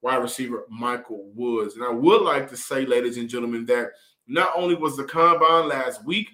wide 0.02 0.18
receiver 0.18 0.66
Michael 0.70 1.30
Woods. 1.36 1.76
And 1.76 1.84
I 1.84 1.90
would 1.90 2.22
like 2.22 2.50
to 2.50 2.58
say, 2.58 2.86
ladies 2.86 3.18
and 3.18 3.30
gentlemen, 3.30 3.66
that 3.66 3.92
not 4.28 4.52
only 4.56 4.76
was 4.76 4.96
the 4.96 5.04
combine 5.04 5.68
last 5.68 6.06
week, 6.06 6.30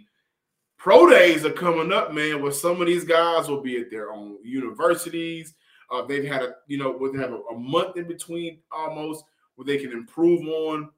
pro 0.78 1.10
days 1.10 1.46
are 1.46 1.52
coming 1.52 1.92
up, 1.92 2.14
man, 2.14 2.42
where 2.42 2.52
some 2.52 2.82
of 2.82 2.88
these 2.88 3.04
guys 3.04 3.48
will 3.48 3.62
be 3.62 3.78
at 3.78 3.90
their 3.90 4.12
own 4.12 4.38
universities. 4.44 5.56
Uh, 5.92 6.04
they've 6.04 6.26
had 6.26 6.42
a, 6.42 6.56
you 6.68 6.78
know, 6.78 6.92
would 6.92 7.16
have 7.16 7.32
a, 7.32 7.38
a 7.52 7.58
month 7.58 7.98
in 7.98 8.08
between 8.08 8.60
almost 8.72 9.24
where 9.56 9.66
they 9.66 9.78
can 9.78 9.92
improve 9.92 10.46
on 10.48 10.90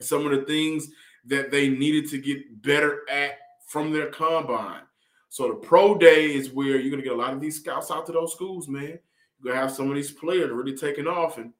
some 0.00 0.24
of 0.26 0.32
the 0.32 0.44
things 0.46 0.88
that 1.26 1.50
they 1.50 1.68
needed 1.68 2.08
to 2.10 2.18
get 2.18 2.62
better 2.62 3.02
at 3.10 3.38
from 3.66 3.92
their 3.92 4.10
combine. 4.10 4.82
So 5.28 5.48
the 5.48 5.54
pro 5.54 5.96
day 5.96 6.32
is 6.32 6.50
where 6.50 6.78
you're 6.78 6.90
gonna 6.90 7.02
get 7.02 7.12
a 7.12 7.16
lot 7.16 7.32
of 7.32 7.40
these 7.40 7.56
scouts 7.56 7.90
out 7.90 8.06
to 8.06 8.12
those 8.12 8.32
schools, 8.32 8.68
man. 8.68 8.98
You're 9.42 9.52
gonna 9.52 9.60
have 9.60 9.72
some 9.72 9.88
of 9.88 9.96
these 9.96 10.12
players 10.12 10.50
really 10.50 10.76
taking 10.76 11.08
off. 11.08 11.38
And 11.38 11.52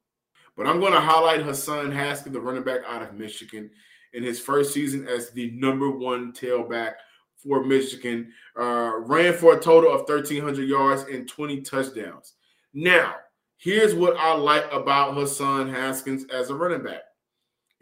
but 0.55 0.67
I'm 0.67 0.79
gonna 0.79 1.01
highlight 1.01 1.41
Hassan 1.41 1.91
Haskins, 1.91 2.33
the 2.33 2.41
running 2.41 2.63
back 2.63 2.81
out 2.87 3.01
of 3.01 3.13
Michigan, 3.13 3.69
in 4.13 4.23
his 4.23 4.39
first 4.39 4.73
season 4.73 5.07
as 5.07 5.29
the 5.31 5.51
number 5.51 5.89
one 5.89 6.31
tailback 6.31 6.93
for 7.35 7.63
Michigan. 7.63 8.31
Uh, 8.57 8.93
ran 8.99 9.33
for 9.33 9.57
a 9.57 9.59
total 9.59 9.91
of 9.91 10.07
1,300 10.07 10.67
yards 10.67 11.03
and 11.03 11.27
20 11.27 11.61
touchdowns. 11.61 12.33
Now, 12.73 13.15
here's 13.57 13.93
what 13.93 14.17
I 14.17 14.33
like 14.33 14.65
about 14.71 15.13
Hassan 15.13 15.69
Haskins 15.69 16.25
as 16.33 16.49
a 16.49 16.55
running 16.55 16.83
back. 16.83 17.03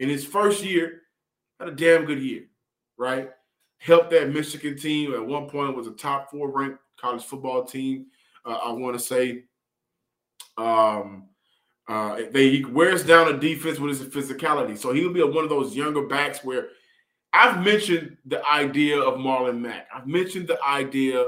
In 0.00 0.08
his 0.08 0.24
first 0.24 0.64
year, 0.64 1.02
had 1.58 1.68
a 1.68 1.72
damn 1.72 2.04
good 2.04 2.20
year, 2.20 2.44
right? 2.98 3.30
Helped 3.78 4.10
that 4.10 4.32
Michigan 4.32 4.76
team 4.76 5.14
at 5.14 5.24
one 5.24 5.48
point 5.48 5.76
was 5.76 5.86
a 5.86 5.92
top 5.92 6.30
four 6.30 6.50
ranked 6.50 6.78
college 7.00 7.22
football 7.22 7.64
team. 7.64 8.06
Uh, 8.44 8.58
I 8.64 8.72
want 8.72 8.98
to 8.98 9.04
say, 9.04 9.44
um, 10.56 11.28
uh, 11.88 12.22
they 12.30 12.50
he 12.50 12.64
wears 12.64 13.04
down 13.04 13.34
a 13.34 13.38
defense 13.38 13.78
with 13.78 13.98
his 13.98 14.08
physicality. 14.08 14.76
So 14.78 14.92
he'll 14.92 15.12
be 15.12 15.20
a, 15.20 15.26
one 15.26 15.44
of 15.44 15.50
those 15.50 15.76
younger 15.76 16.06
backs 16.06 16.42
where 16.42 16.68
I've 17.32 17.62
mentioned 17.64 18.16
the 18.26 18.46
idea 18.46 18.98
of 18.98 19.18
Marlon 19.18 19.60
Mack. 19.60 19.88
I've 19.94 20.06
mentioned 20.06 20.48
the 20.48 20.62
idea 20.64 21.20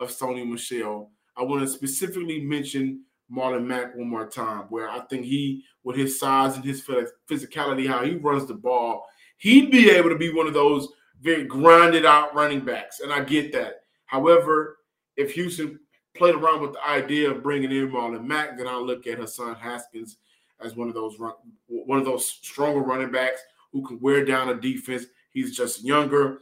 of 0.00 0.10
Sony 0.10 0.48
Michel. 0.48 1.10
I 1.36 1.42
want 1.42 1.62
to 1.62 1.68
specifically 1.68 2.40
mention 2.40 3.04
Marlon 3.34 3.64
Mack 3.64 3.96
one 3.96 4.08
more 4.08 4.28
time, 4.28 4.66
where 4.68 4.88
I 4.88 5.00
think 5.00 5.24
he, 5.24 5.64
with 5.82 5.96
his 5.96 6.20
size 6.20 6.56
and 6.56 6.64
his 6.64 6.86
physicality, 7.28 7.86
how 7.86 8.04
he 8.04 8.16
runs 8.16 8.46
the 8.46 8.54
ball, 8.54 9.06
he'd 9.38 9.70
be 9.70 9.90
able 9.90 10.10
to 10.10 10.18
be 10.18 10.32
one 10.32 10.46
of 10.46 10.54
those 10.54 10.88
very 11.20 11.44
grinded 11.44 12.04
out 12.04 12.34
running 12.34 12.60
backs. 12.60 13.00
And 13.00 13.12
I 13.12 13.24
get 13.24 13.52
that. 13.52 13.80
However, 14.04 14.76
if 15.16 15.32
Houston 15.32 15.80
played 16.16 16.34
around 16.34 16.62
with 16.62 16.72
the 16.72 16.86
idea 16.86 17.30
of 17.30 17.42
bringing 17.42 17.70
in 17.70 17.90
Marlon 17.90 18.24
Mack, 18.24 18.56
then 18.56 18.66
I 18.66 18.76
look 18.76 19.06
at 19.06 19.18
Hassan 19.18 19.56
Haskins 19.56 20.18
as 20.60 20.74
one 20.74 20.88
of 20.88 20.94
those 20.94 21.18
run, 21.18 21.34
one 21.68 21.98
of 21.98 22.04
those 22.04 22.28
stronger 22.28 22.80
running 22.80 23.10
backs 23.10 23.40
who 23.72 23.86
can 23.86 24.00
wear 24.00 24.24
down 24.24 24.48
a 24.48 24.54
defense. 24.54 25.06
He's 25.30 25.56
just 25.56 25.84
younger, 25.84 26.40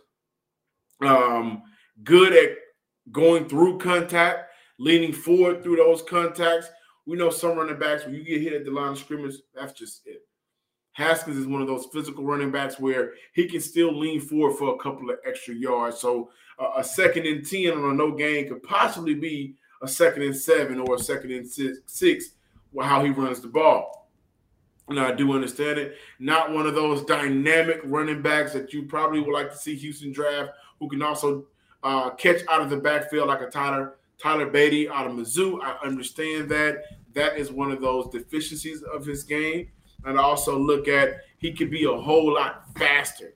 um, 1.05 1.63
good 2.05 2.33
at 2.33 2.57
going 3.11 3.49
through 3.49 3.79
contact, 3.79 4.51
leaning 4.79 5.13
forward 5.13 5.63
through 5.63 5.77
those 5.77 6.03
contacts. 6.03 6.69
We 7.07 7.17
know 7.17 7.31
some 7.31 7.59
running 7.59 7.79
backs 7.79 8.05
when 8.05 8.15
you 8.15 8.25
get 8.25 8.41
hit 8.41 8.53
at 8.53 8.65
the 8.65 8.71
line 8.71 8.93
of 8.93 8.99
scrimmage, 8.99 9.35
that's 9.55 9.73
just 9.73 10.07
it. 10.07 10.23
Haskins 10.93 11.37
is 11.37 11.47
one 11.47 11.61
of 11.61 11.67
those 11.67 11.87
physical 11.93 12.25
running 12.25 12.53
backs 12.53 12.79
where 12.79 13.15
he 13.33 13.49
can 13.49 13.61
still 13.61 13.93
lean 13.99 14.21
forward 14.21 14.57
for 14.57 14.75
a 14.75 14.79
couple 14.79 15.11
of 15.11 15.17
extra 15.27 15.53
yards. 15.53 15.99
So 15.99 16.31
uh, 16.59 16.71
a 16.77 16.85
second 16.85 17.27
and 17.27 17.45
10 17.45 17.73
on 17.73 17.91
a 17.91 17.95
no 17.95 18.13
gain 18.13 18.49
could 18.49 18.63
possibly 18.63 19.15
be 19.15 19.57
a 19.83 19.89
second 19.89 20.23
and 20.23 20.37
seven 20.37 20.81
or 20.81 20.95
a 20.95 20.99
second 20.99 21.31
and 21.33 21.47
six, 21.47 21.79
six 21.87 22.31
how 22.83 23.05
he 23.05 23.11
runs 23.11 23.41
the 23.41 23.49
ball. 23.49 24.11
And 24.89 25.01
I 25.01 25.13
do 25.13 25.33
understand 25.33 25.79
it. 25.79 25.97
Not 26.19 26.53
one 26.53 26.67
of 26.67 26.75
those 26.75 27.05
dynamic 27.05 27.81
running 27.85 28.21
backs 28.21 28.53
that 28.53 28.73
you 28.73 28.83
probably 28.83 29.21
would 29.21 29.33
like 29.33 29.51
to 29.51 29.57
see 29.57 29.77
Houston 29.77 30.13
draft, 30.13 30.51
who 30.79 30.89
can 30.89 31.03
also 31.03 31.47
uh, 31.83 32.11
catch 32.11 32.43
out 32.49 32.61
of 32.61 32.71
the 32.71 32.77
backfield 32.77 33.29
like 33.29 33.41
a 33.41 33.47
Tyler 33.47 33.97
Tyler 34.19 34.51
Badie 34.51 34.91
out 34.91 35.07
of 35.07 35.13
Mizzou. 35.13 35.61
I 35.63 35.77
understand 35.85 36.49
that. 36.51 36.83
That 37.15 37.39
is 37.39 37.53
one 37.53 37.71
of 37.71 37.81
those 37.81 38.09
deficiencies 38.09 38.83
of 38.83 39.07
his 39.07 39.23
game. 39.23 39.69
And 40.05 40.19
I 40.19 40.23
also 40.23 40.59
look 40.59 40.89
at 40.89 41.21
he 41.39 41.53
could 41.53 41.71
be 41.71 41.85
a 41.85 41.97
whole 41.97 42.35
lot 42.35 42.65
faster, 42.77 43.35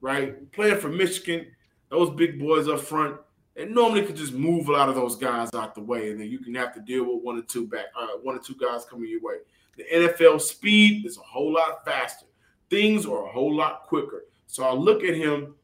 right? 0.00 0.50
Playing 0.52 0.78
for 0.78 0.88
Michigan, 0.88 1.46
those 1.90 2.10
big 2.10 2.38
boys 2.38 2.68
up 2.68 2.80
front, 2.80 3.16
and 3.60 3.74
normally 3.74 4.02
could 4.02 4.16
just 4.16 4.32
move 4.32 4.68
a 4.68 4.72
lot 4.72 4.88
of 4.88 4.94
those 4.94 5.16
guys 5.16 5.50
out 5.54 5.74
the 5.74 5.82
way, 5.82 6.10
and 6.10 6.20
then 6.20 6.28
you 6.28 6.38
can 6.38 6.54
have 6.54 6.72
to 6.74 6.80
deal 6.80 7.04
with 7.04 7.22
one 7.22 7.36
or 7.36 7.42
two 7.42 7.66
back, 7.66 7.86
uh, 7.98 8.18
one 8.22 8.34
or 8.34 8.38
two 8.38 8.54
guys 8.54 8.86
coming 8.86 9.10
your 9.10 9.20
way. 9.20 9.36
The 9.76 9.84
NFL 9.92 10.40
speed 10.40 11.04
is 11.04 11.18
a 11.18 11.22
whole 11.22 11.52
lot 11.52 11.84
faster. 11.84 12.26
Things 12.70 13.04
are 13.04 13.26
a 13.26 13.30
whole 13.30 13.54
lot 13.54 13.82
quicker. 13.82 14.24
So 14.46 14.64
I 14.64 14.72
look 14.72 15.04
at 15.04 15.14
him 15.14 15.54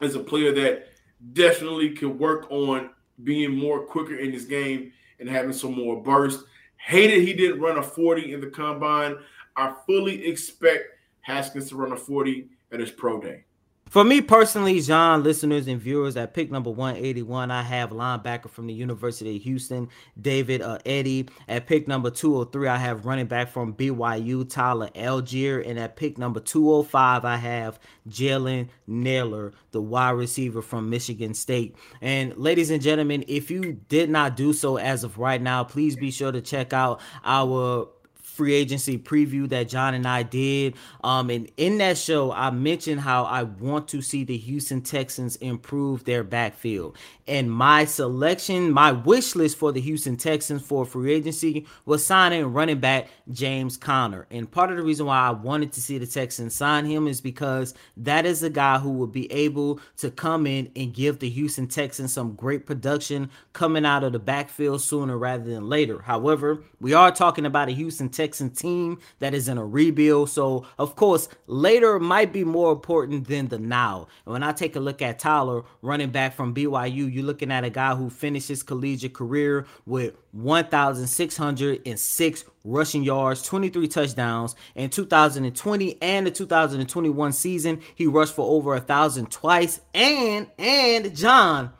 as 0.00 0.14
a 0.14 0.20
player 0.20 0.52
that 0.52 0.88
definitely 1.32 1.90
can 1.90 2.18
work 2.18 2.50
on 2.50 2.90
being 3.24 3.56
more 3.56 3.84
quicker 3.86 4.16
in 4.16 4.32
his 4.32 4.44
game 4.44 4.92
and 5.18 5.28
having 5.28 5.52
some 5.52 5.74
more 5.74 6.00
burst. 6.00 6.44
Hated 6.76 7.26
he 7.26 7.32
didn't 7.32 7.60
run 7.60 7.78
a 7.78 7.82
40 7.82 8.34
in 8.34 8.40
the 8.40 8.48
combine. 8.48 9.16
I 9.56 9.74
fully 9.86 10.26
expect 10.26 10.84
Haskins 11.22 11.70
to 11.70 11.76
run 11.76 11.92
a 11.92 11.96
40 11.96 12.48
at 12.70 12.78
his 12.78 12.90
pro 12.90 13.20
day. 13.20 13.45
For 13.88 14.02
me 14.02 14.20
personally, 14.20 14.80
John, 14.80 15.22
listeners 15.22 15.68
and 15.68 15.80
viewers, 15.80 16.16
at 16.16 16.34
pick 16.34 16.50
number 16.50 16.70
181, 16.70 17.52
I 17.52 17.62
have 17.62 17.90
linebacker 17.90 18.50
from 18.50 18.66
the 18.66 18.74
University 18.74 19.36
of 19.36 19.42
Houston, 19.44 19.88
David 20.20 20.60
uh, 20.60 20.78
Edey. 20.84 21.30
At 21.46 21.68
pick 21.68 21.86
number 21.86 22.10
203, 22.10 22.66
I 22.66 22.78
have 22.78 23.06
running 23.06 23.26
back 23.26 23.48
from 23.48 23.74
BYU, 23.74 24.50
Tyler 24.50 24.90
Allgeier. 24.96 25.66
And 25.66 25.78
at 25.78 25.94
pick 25.94 26.18
number 26.18 26.40
205, 26.40 27.24
I 27.24 27.36
have 27.36 27.78
Jalen 28.08 28.68
Nailor, 28.88 29.52
the 29.70 29.80
wide 29.80 30.10
receiver 30.10 30.62
from 30.62 30.90
Michigan 30.90 31.32
State. 31.32 31.76
And 32.00 32.36
ladies 32.36 32.70
and 32.70 32.82
gentlemen, 32.82 33.24
if 33.28 33.52
you 33.52 33.80
did 33.88 34.10
not 34.10 34.36
do 34.36 34.52
so 34.52 34.78
as 34.78 35.04
of 35.04 35.16
right 35.16 35.40
now, 35.40 35.62
please 35.62 35.94
be 35.94 36.10
sure 36.10 36.32
to 36.32 36.40
check 36.40 36.72
out 36.72 37.00
our 37.24 37.88
free 38.36 38.54
agency 38.54 38.98
preview 38.98 39.48
that 39.48 39.68
John 39.68 39.94
and 39.94 40.06
I 40.06 40.22
did. 40.22 40.74
Um, 41.02 41.30
and 41.30 41.50
in 41.56 41.78
that 41.78 41.96
show, 41.96 42.30
I 42.32 42.50
mentioned 42.50 43.00
how 43.00 43.24
I 43.24 43.44
want 43.44 43.88
to 43.88 44.02
see 44.02 44.24
the 44.24 44.36
Houston 44.36 44.82
Texans 44.82 45.36
improve 45.36 46.04
their 46.04 46.22
backfield. 46.22 46.96
And 47.26 47.50
my 47.50 47.86
selection, 47.86 48.70
my 48.70 48.92
wish 48.92 49.34
list 49.34 49.56
for 49.56 49.72
the 49.72 49.80
Houston 49.80 50.16
Texans 50.16 50.62
for 50.62 50.84
free 50.84 51.14
agency 51.14 51.66
was 51.84 52.06
signing 52.06 52.52
running 52.52 52.78
back 52.78 53.08
James 53.32 53.76
Conner. 53.76 54.26
And 54.30 54.50
part 54.50 54.70
of 54.70 54.76
the 54.76 54.82
reason 54.82 55.06
why 55.06 55.18
I 55.18 55.30
wanted 55.30 55.72
to 55.72 55.82
see 55.82 55.98
the 55.98 56.06
Texans 56.06 56.54
sign 56.54 56.84
him 56.84 57.08
is 57.08 57.20
because 57.20 57.74
that 57.96 58.26
is 58.26 58.42
a 58.42 58.50
guy 58.50 58.78
who 58.78 58.92
will 58.92 59.06
be 59.06 59.30
able 59.32 59.80
to 59.96 60.10
come 60.10 60.46
in 60.46 60.70
and 60.76 60.94
give 60.94 61.18
the 61.18 61.30
Houston 61.30 61.66
Texans 61.66 62.12
some 62.12 62.34
great 62.34 62.66
production 62.66 63.30
coming 63.54 63.86
out 63.86 64.04
of 64.04 64.12
the 64.12 64.18
backfield 64.18 64.82
sooner 64.82 65.16
rather 65.18 65.44
than 65.44 65.68
later. 65.68 66.00
However, 66.00 66.62
we 66.80 66.92
are 66.92 67.10
talking 67.10 67.46
about 67.46 67.68
a 67.68 67.72
Houston 67.72 68.08
Texans 68.08 68.25
Texan 68.26 68.50
team 68.50 68.98
that 69.20 69.34
is 69.34 69.48
in 69.48 69.56
a 69.56 69.64
rebuild. 69.64 70.28
So, 70.30 70.66
of 70.78 70.96
course, 70.96 71.28
later 71.46 72.00
might 72.00 72.32
be 72.32 72.42
more 72.42 72.72
important 72.72 73.28
than 73.28 73.46
the 73.46 73.60
now. 73.60 74.08
And 74.24 74.32
when 74.32 74.42
I 74.42 74.50
take 74.50 74.74
a 74.74 74.80
look 74.80 75.00
at 75.00 75.20
Tyler, 75.20 75.62
running 75.80 76.10
back 76.10 76.34
from 76.34 76.52
BYU, 76.52 77.12
you're 77.12 77.22
looking 77.22 77.52
at 77.52 77.62
a 77.62 77.70
guy 77.70 77.94
who 77.94 78.10
finished 78.10 78.48
his 78.48 78.64
collegiate 78.64 79.14
career 79.14 79.64
with 79.86 80.16
1,606 80.32 82.44
rushing 82.64 83.04
yards, 83.04 83.42
23 83.42 83.86
touchdowns. 83.86 84.56
In 84.74 84.90
2020 84.90 86.02
and 86.02 86.26
the 86.26 86.32
2021 86.32 87.32
season, 87.32 87.80
he 87.94 88.08
rushed 88.08 88.34
for 88.34 88.50
over 88.50 88.74
a 88.74 88.80
thousand 88.80 89.30
twice. 89.30 89.80
And 89.94 90.48
and 90.58 91.14
John, 91.14 91.70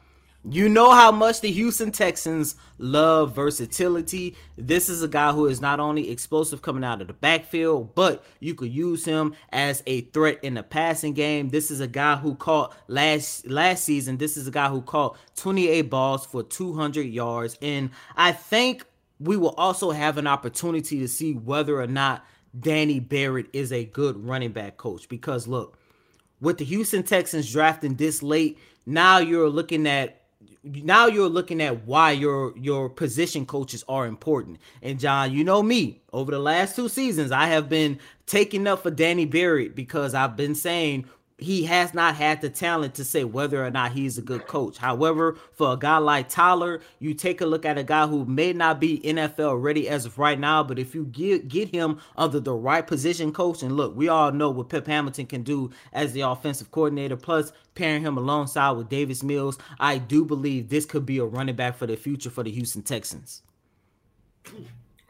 you 0.48 0.68
know 0.68 0.92
how 0.92 1.10
much 1.10 1.40
the 1.40 1.50
Houston 1.50 1.90
Texans 1.90 2.54
love 2.78 3.34
versatility. 3.34 4.36
This 4.56 4.88
is 4.88 5.02
a 5.02 5.08
guy 5.08 5.32
who 5.32 5.46
is 5.46 5.60
not 5.60 5.80
only 5.80 6.10
explosive 6.10 6.62
coming 6.62 6.84
out 6.84 7.00
of 7.00 7.08
the 7.08 7.14
backfield, 7.14 7.94
but 7.96 8.24
you 8.38 8.54
could 8.54 8.70
use 8.70 9.04
him 9.04 9.34
as 9.50 9.82
a 9.86 10.02
threat 10.02 10.38
in 10.44 10.54
the 10.54 10.62
passing 10.62 11.14
game. 11.14 11.48
This 11.48 11.70
is 11.70 11.80
a 11.80 11.88
guy 11.88 12.16
who 12.16 12.36
caught 12.36 12.76
last 12.86 13.46
last 13.48 13.84
season. 13.84 14.18
This 14.18 14.36
is 14.36 14.46
a 14.46 14.52
guy 14.52 14.68
who 14.68 14.82
caught 14.82 15.16
28 15.34 15.82
balls 15.82 16.26
for 16.26 16.44
200 16.44 17.02
yards 17.02 17.58
and 17.60 17.90
I 18.16 18.30
think 18.32 18.84
we 19.18 19.36
will 19.36 19.54
also 19.56 19.90
have 19.90 20.16
an 20.18 20.26
opportunity 20.26 21.00
to 21.00 21.08
see 21.08 21.32
whether 21.32 21.80
or 21.80 21.86
not 21.86 22.24
Danny 22.58 23.00
Barrett 23.00 23.46
is 23.52 23.72
a 23.72 23.84
good 23.84 24.24
running 24.24 24.52
back 24.52 24.76
coach 24.76 25.08
because 25.08 25.48
look, 25.48 25.78
with 26.40 26.58
the 26.58 26.64
Houston 26.64 27.02
Texans 27.02 27.50
drafting 27.50 27.94
this 27.94 28.22
late, 28.22 28.58
now 28.84 29.18
you're 29.18 29.48
looking 29.48 29.86
at 29.86 30.25
now 30.62 31.06
you're 31.06 31.28
looking 31.28 31.60
at 31.60 31.84
why 31.86 32.12
your 32.12 32.56
your 32.56 32.88
position 32.88 33.46
coaches 33.46 33.84
are 33.88 34.06
important. 34.06 34.58
And 34.82 34.98
John, 34.98 35.32
you 35.32 35.44
know 35.44 35.62
me, 35.62 36.00
over 36.12 36.30
the 36.30 36.38
last 36.38 36.76
two 36.76 36.88
seasons, 36.88 37.32
I 37.32 37.46
have 37.46 37.68
been 37.68 37.98
taking 38.26 38.66
up 38.66 38.82
for 38.82 38.90
Danny 38.90 39.24
Barrett 39.24 39.74
because 39.74 40.14
I've 40.14 40.36
been 40.36 40.54
saying 40.54 41.06
he 41.38 41.64
has 41.64 41.92
not 41.92 42.14
had 42.14 42.40
the 42.40 42.48
talent 42.48 42.94
to 42.94 43.04
say 43.04 43.22
whether 43.22 43.62
or 43.62 43.70
not 43.70 43.92
he's 43.92 44.16
a 44.16 44.22
good 44.22 44.46
coach. 44.46 44.78
However, 44.78 45.36
for 45.52 45.74
a 45.74 45.76
guy 45.76 45.98
like 45.98 46.30
Tyler, 46.30 46.80
you 46.98 47.12
take 47.12 47.42
a 47.42 47.46
look 47.46 47.66
at 47.66 47.76
a 47.76 47.82
guy 47.82 48.06
who 48.06 48.24
may 48.24 48.54
not 48.54 48.80
be 48.80 49.00
NFL 49.00 49.62
ready 49.62 49.86
as 49.86 50.06
of 50.06 50.18
right 50.18 50.38
now, 50.38 50.62
but 50.62 50.78
if 50.78 50.94
you 50.94 51.04
get 51.04 51.48
get 51.48 51.68
him 51.68 52.00
under 52.16 52.40
the 52.40 52.54
right 52.54 52.86
position 52.86 53.32
coach, 53.32 53.62
and 53.62 53.76
look, 53.76 53.94
we 53.94 54.08
all 54.08 54.32
know 54.32 54.48
what 54.48 54.70
Pep 54.70 54.86
Hamilton 54.86 55.26
can 55.26 55.42
do 55.42 55.70
as 55.92 56.14
the 56.14 56.22
offensive 56.22 56.70
coordinator, 56.70 57.16
plus 57.16 57.52
pairing 57.74 58.02
him 58.02 58.16
alongside 58.16 58.70
with 58.70 58.88
Davis 58.88 59.22
Mills, 59.22 59.58
I 59.78 59.98
do 59.98 60.24
believe 60.24 60.70
this 60.70 60.86
could 60.86 61.04
be 61.04 61.18
a 61.18 61.24
running 61.24 61.56
back 61.56 61.76
for 61.76 61.86
the 61.86 61.96
future 61.96 62.30
for 62.30 62.44
the 62.44 62.50
Houston 62.50 62.80
Texans. 62.80 63.42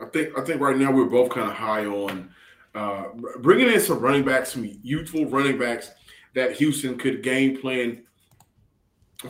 I 0.01 0.07
think 0.07 0.37
I 0.37 0.43
think 0.43 0.61
right 0.61 0.77
now 0.77 0.91
we're 0.91 1.05
both 1.05 1.31
kind 1.31 1.49
of 1.49 1.55
high 1.55 1.87
on 1.87 2.31
uh, 2.75 3.05
bringing 3.39 3.69
in 3.69 3.81
some 3.81 4.01
running 4.01 4.25
backs, 4.25 4.53
some 4.53 4.69
youthful 4.83 5.27
running 5.27 5.57
backs 5.57 5.93
that 6.37 6.53
Houston 6.53 6.99
could 6.99 7.23
game 7.23 7.57
plan 7.57 8.03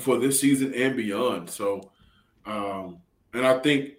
for 0.00 0.18
this 0.18 0.40
season 0.40 0.74
and 0.74 0.96
beyond. 0.96 1.48
So, 1.48 1.92
um, 2.44 2.98
and 3.32 3.46
I 3.46 3.60
think 3.60 3.92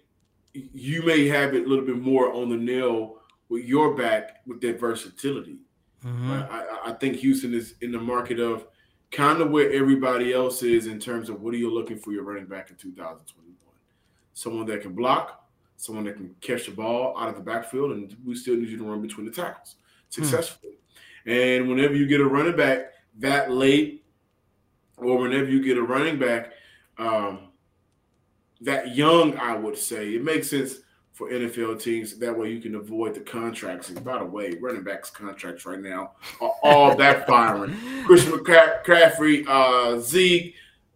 you 0.52 1.02
may 1.02 1.26
have 1.26 1.54
it 1.54 1.64
a 1.64 1.68
little 1.68 1.86
bit 1.86 1.98
more 1.98 2.30
on 2.34 2.50
the 2.50 2.56
nail 2.56 3.16
with 3.48 3.64
your 3.64 3.96
back 3.96 4.42
with 4.46 4.60
that 4.60 4.78
versatility. 4.78 5.56
Mm-hmm. 6.04 6.30
I, 6.30 6.66
I, 6.84 6.92
think 6.92 7.16
Houston 7.16 7.54
is 7.54 7.76
in 7.80 7.92
the 7.92 7.98
market 7.98 8.38
of 8.38 8.66
kind 9.10 9.40
of 9.40 9.50
where 9.50 9.72
everybody 9.72 10.34
else 10.34 10.62
is 10.62 10.86
in 10.86 11.00
terms 11.00 11.30
of 11.30 11.40
what 11.40 11.54
are 11.54 11.56
you 11.56 11.72
looking 11.72 11.98
for 11.98 12.12
your 12.12 12.24
running 12.24 12.44
back 12.44 12.70
in 12.70 12.76
2021? 12.76 13.56
Someone 14.34 14.66
that 14.66 14.82
can 14.82 14.92
block, 14.92 15.48
someone 15.78 16.04
that 16.04 16.16
can 16.16 16.34
catch 16.42 16.66
the 16.66 16.72
ball 16.72 17.18
out 17.18 17.30
of 17.30 17.36
the 17.36 17.40
backfield, 17.40 17.92
and 17.92 18.14
we 18.24 18.34
still 18.34 18.54
need 18.54 18.68
you 18.68 18.76
to 18.76 18.84
run 18.84 19.00
between 19.00 19.24
the 19.26 19.32
tackles 19.32 19.76
hmm. 20.14 20.22
successfully. 20.22 20.74
Mm. 21.26 21.58
And 21.58 21.68
whenever 21.68 21.94
you 21.94 22.06
get 22.06 22.20
a 22.20 22.24
running 22.24 22.56
back 22.56 22.92
that 23.18 23.50
late, 23.50 24.04
or 24.96 25.18
whenever 25.18 25.46
you 25.46 25.62
get 25.62 25.76
a 25.76 25.82
running 25.82 26.18
back 26.18 26.52
um, 26.98 27.48
that 28.60 28.94
young, 28.94 29.36
I 29.38 29.56
would 29.56 29.78
say 29.78 30.14
it 30.14 30.24
makes 30.24 30.50
sense 30.50 30.76
for 31.12 31.30
NFL 31.30 31.80
teams. 31.82 32.16
That 32.18 32.36
way, 32.36 32.50
you 32.50 32.60
can 32.60 32.74
avoid 32.74 33.14
the 33.14 33.20
contracts. 33.20 33.88
And 33.90 34.04
by 34.04 34.18
the 34.18 34.24
way, 34.24 34.56
running 34.60 34.82
backs 34.82 35.10
contracts 35.10 35.66
right 35.66 35.80
now 35.80 36.12
are 36.40 36.52
all 36.62 36.96
backfiring. 36.96 38.04
Christian 38.04 38.32
McCaffrey, 38.32 39.46
uh, 39.48 40.00
Zeke, 40.00 40.54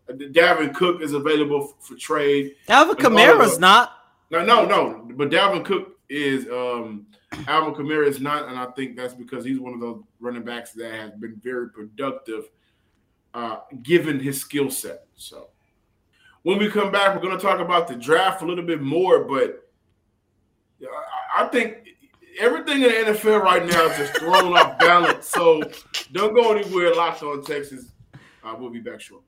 Dalvin 0.08 0.74
Cook 0.74 1.02
is 1.02 1.12
available 1.12 1.76
for 1.80 1.94
trade. 1.96 2.56
Alvin 2.68 2.96
Kamara's 2.96 3.58
not. 3.58 3.98
No, 4.30 4.44
no, 4.44 4.64
no. 4.64 5.08
But 5.14 5.30
Dalvin 5.30 5.64
Cook 5.64 5.98
is. 6.08 6.46
Um, 6.48 7.06
Alvin 7.46 7.74
Kamara 7.74 8.06
is 8.06 8.20
not, 8.20 8.48
and 8.48 8.58
I 8.58 8.66
think 8.72 8.96
that's 8.96 9.14
because 9.14 9.44
he's 9.44 9.58
one 9.58 9.74
of 9.74 9.80
those 9.80 10.02
running 10.20 10.42
backs 10.42 10.72
that 10.72 10.92
has 10.92 11.12
been 11.12 11.40
very 11.42 11.70
productive, 11.70 12.50
uh, 13.34 13.60
given 13.82 14.20
his 14.20 14.40
skill 14.40 14.70
set. 14.70 15.06
So, 15.16 15.48
when 16.42 16.58
we 16.58 16.68
come 16.70 16.92
back, 16.92 17.14
we're 17.14 17.22
going 17.22 17.36
to 17.36 17.42
talk 17.42 17.60
about 17.60 17.88
the 17.88 17.94
draft 17.94 18.42
a 18.42 18.46
little 18.46 18.64
bit 18.64 18.82
more. 18.82 19.24
But 19.24 19.68
I 21.36 21.46
think 21.48 21.88
everything 22.38 22.82
in 22.82 23.06
the 23.06 23.12
NFL 23.12 23.42
right 23.42 23.64
now 23.64 23.86
is 23.86 23.96
just 23.96 24.18
thrown 24.18 24.56
off 24.56 24.78
balance. 24.78 25.26
So, 25.28 25.62
don't 26.12 26.34
go 26.34 26.52
anywhere. 26.52 26.94
Locked 26.94 27.22
on 27.22 27.42
Texas. 27.44 27.92
Uh, 28.44 28.54
we'll 28.58 28.70
be 28.70 28.80
back 28.80 29.00
shortly. 29.00 29.26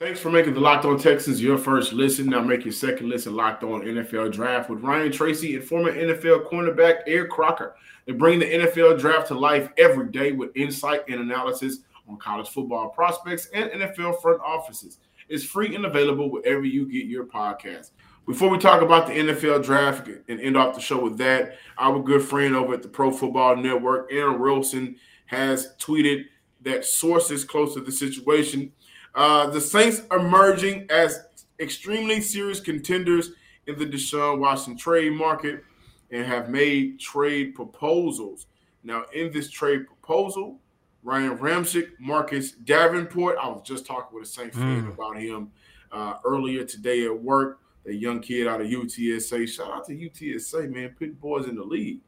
Thanks 0.00 0.20
for 0.20 0.30
making 0.30 0.54
the 0.54 0.60
Locked 0.60 0.84
On 0.84 0.96
Texans 0.96 1.42
your 1.42 1.58
first 1.58 1.92
listen. 1.92 2.26
Now 2.26 2.40
make 2.40 2.64
your 2.64 2.72
second 2.72 3.08
listen 3.08 3.34
Locked 3.34 3.64
On 3.64 3.82
NFL 3.82 4.32
Draft 4.32 4.70
with 4.70 4.78
Ryan 4.78 5.10
Tracy 5.10 5.56
and 5.56 5.64
former 5.64 5.92
NFL 5.92 6.48
cornerback 6.48 7.00
Eric 7.08 7.30
Crocker. 7.30 7.74
They 8.06 8.12
bring 8.12 8.38
the 8.38 8.46
NFL 8.46 9.00
Draft 9.00 9.26
to 9.26 9.34
life 9.34 9.68
every 9.76 10.08
day 10.12 10.30
with 10.30 10.56
insight 10.56 11.00
and 11.08 11.20
analysis 11.20 11.80
on 12.08 12.16
college 12.16 12.48
football 12.48 12.90
prospects 12.90 13.48
and 13.52 13.72
NFL 13.72 14.22
front 14.22 14.40
offices. 14.40 14.98
It's 15.28 15.42
free 15.42 15.74
and 15.74 15.84
available 15.84 16.30
wherever 16.30 16.62
you 16.62 16.86
get 16.86 17.06
your 17.06 17.24
podcast. 17.24 17.90
Before 18.24 18.50
we 18.50 18.58
talk 18.58 18.82
about 18.82 19.08
the 19.08 19.14
NFL 19.14 19.64
Draft 19.64 20.06
and 20.28 20.40
end 20.40 20.56
off 20.56 20.76
the 20.76 20.80
show 20.80 21.02
with 21.02 21.18
that, 21.18 21.56
our 21.76 22.00
good 22.00 22.22
friend 22.22 22.54
over 22.54 22.74
at 22.74 22.82
the 22.82 22.88
Pro 22.88 23.10
Football 23.10 23.56
Network, 23.56 24.12
Aaron 24.12 24.38
Wilson, 24.38 24.94
has 25.26 25.74
tweeted 25.80 26.26
that 26.60 26.84
sources 26.84 27.44
close 27.44 27.74
to 27.74 27.80
the 27.80 27.90
situation– 27.90 28.70
uh, 29.18 29.50
the 29.50 29.60
Saints 29.60 30.02
emerging 30.12 30.86
as 30.90 31.24
extremely 31.58 32.20
serious 32.20 32.60
contenders 32.60 33.32
in 33.66 33.76
the 33.76 33.84
Deshaun 33.84 34.38
Watson 34.38 34.76
trade 34.76 35.12
market 35.12 35.64
and 36.12 36.24
have 36.24 36.48
made 36.48 37.00
trade 37.00 37.56
proposals. 37.56 38.46
Now, 38.84 39.06
in 39.12 39.32
this 39.32 39.50
trade 39.50 39.88
proposal, 39.88 40.60
Ryan 41.02 41.36
Ramczyk, 41.36 41.88
Marcus 41.98 42.52
Davenport, 42.52 43.38
I 43.42 43.48
was 43.48 43.62
just 43.64 43.86
talking 43.86 44.16
with 44.16 44.28
a 44.28 44.30
Saints 44.30 44.56
mm. 44.56 44.60
fan 44.60 44.86
about 44.86 45.18
him 45.18 45.50
uh, 45.90 46.14
earlier 46.24 46.64
today 46.64 47.04
at 47.04 47.22
work. 47.22 47.58
The 47.84 47.94
young 47.94 48.20
kid 48.20 48.46
out 48.46 48.60
of 48.60 48.68
UTSA. 48.68 49.48
Shout 49.48 49.72
out 49.72 49.86
to 49.86 49.96
UTSA, 49.96 50.72
man. 50.72 50.94
Put 50.96 51.20
boys 51.20 51.48
in 51.48 51.56
the 51.56 51.64
league. 51.64 52.00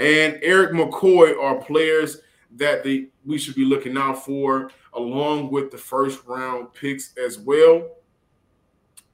And 0.00 0.36
Erik 0.42 0.72
McCoy 0.72 1.40
are 1.40 1.62
players 1.62 2.22
that 2.56 2.82
they 2.82 3.06
we 3.24 3.38
should 3.38 3.54
be 3.54 3.64
looking 3.64 3.96
out 3.96 4.24
for 4.24 4.70
along 4.94 5.50
with 5.50 5.70
the 5.70 5.78
first 5.78 6.24
round 6.26 6.72
picks 6.74 7.12
as 7.16 7.38
well. 7.38 7.88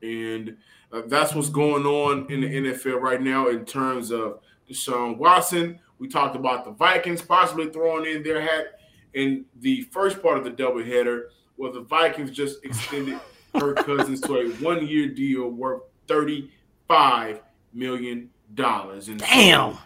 And 0.03 0.57
uh, 0.93 1.03
that's 1.07 1.35
what's 1.35 1.49
going 1.49 1.85
on 1.85 2.31
in 2.31 2.41
the 2.41 2.49
NFL 2.49 3.01
right 3.01 3.21
now 3.21 3.49
in 3.49 3.65
terms 3.65 4.11
of 4.11 4.41
Deshaun 4.69 5.17
Watson. 5.17 5.79
We 5.99 6.09
talked 6.09 6.37
about 6.37 6.65
the 6.65 6.73
Vikings 6.73 7.23
possibly 7.23 7.71
throwing 7.71 8.11
in 8.11 8.23
their 8.23 8.41
hat 8.41 8.81
in 9.15 9.47
the 9.61 9.83
first 9.83 10.23
part 10.23 10.37
of 10.39 10.45
the 10.45 10.51
doubleheader, 10.51 11.25
where 11.57 11.73
the 11.73 11.81
Vikings 11.81 12.31
just 12.31 12.65
extended 12.65 13.19
Kirk 13.59 13.77
Cousins 13.79 14.21
to 14.23 14.37
a 14.37 14.49
one 14.63 14.87
year 14.87 15.09
deal 15.09 15.49
worth 15.49 15.83
$35 16.09 17.41
million. 17.73 18.31
And 18.59 19.19
Damn. 19.19 19.73
So 19.73 19.79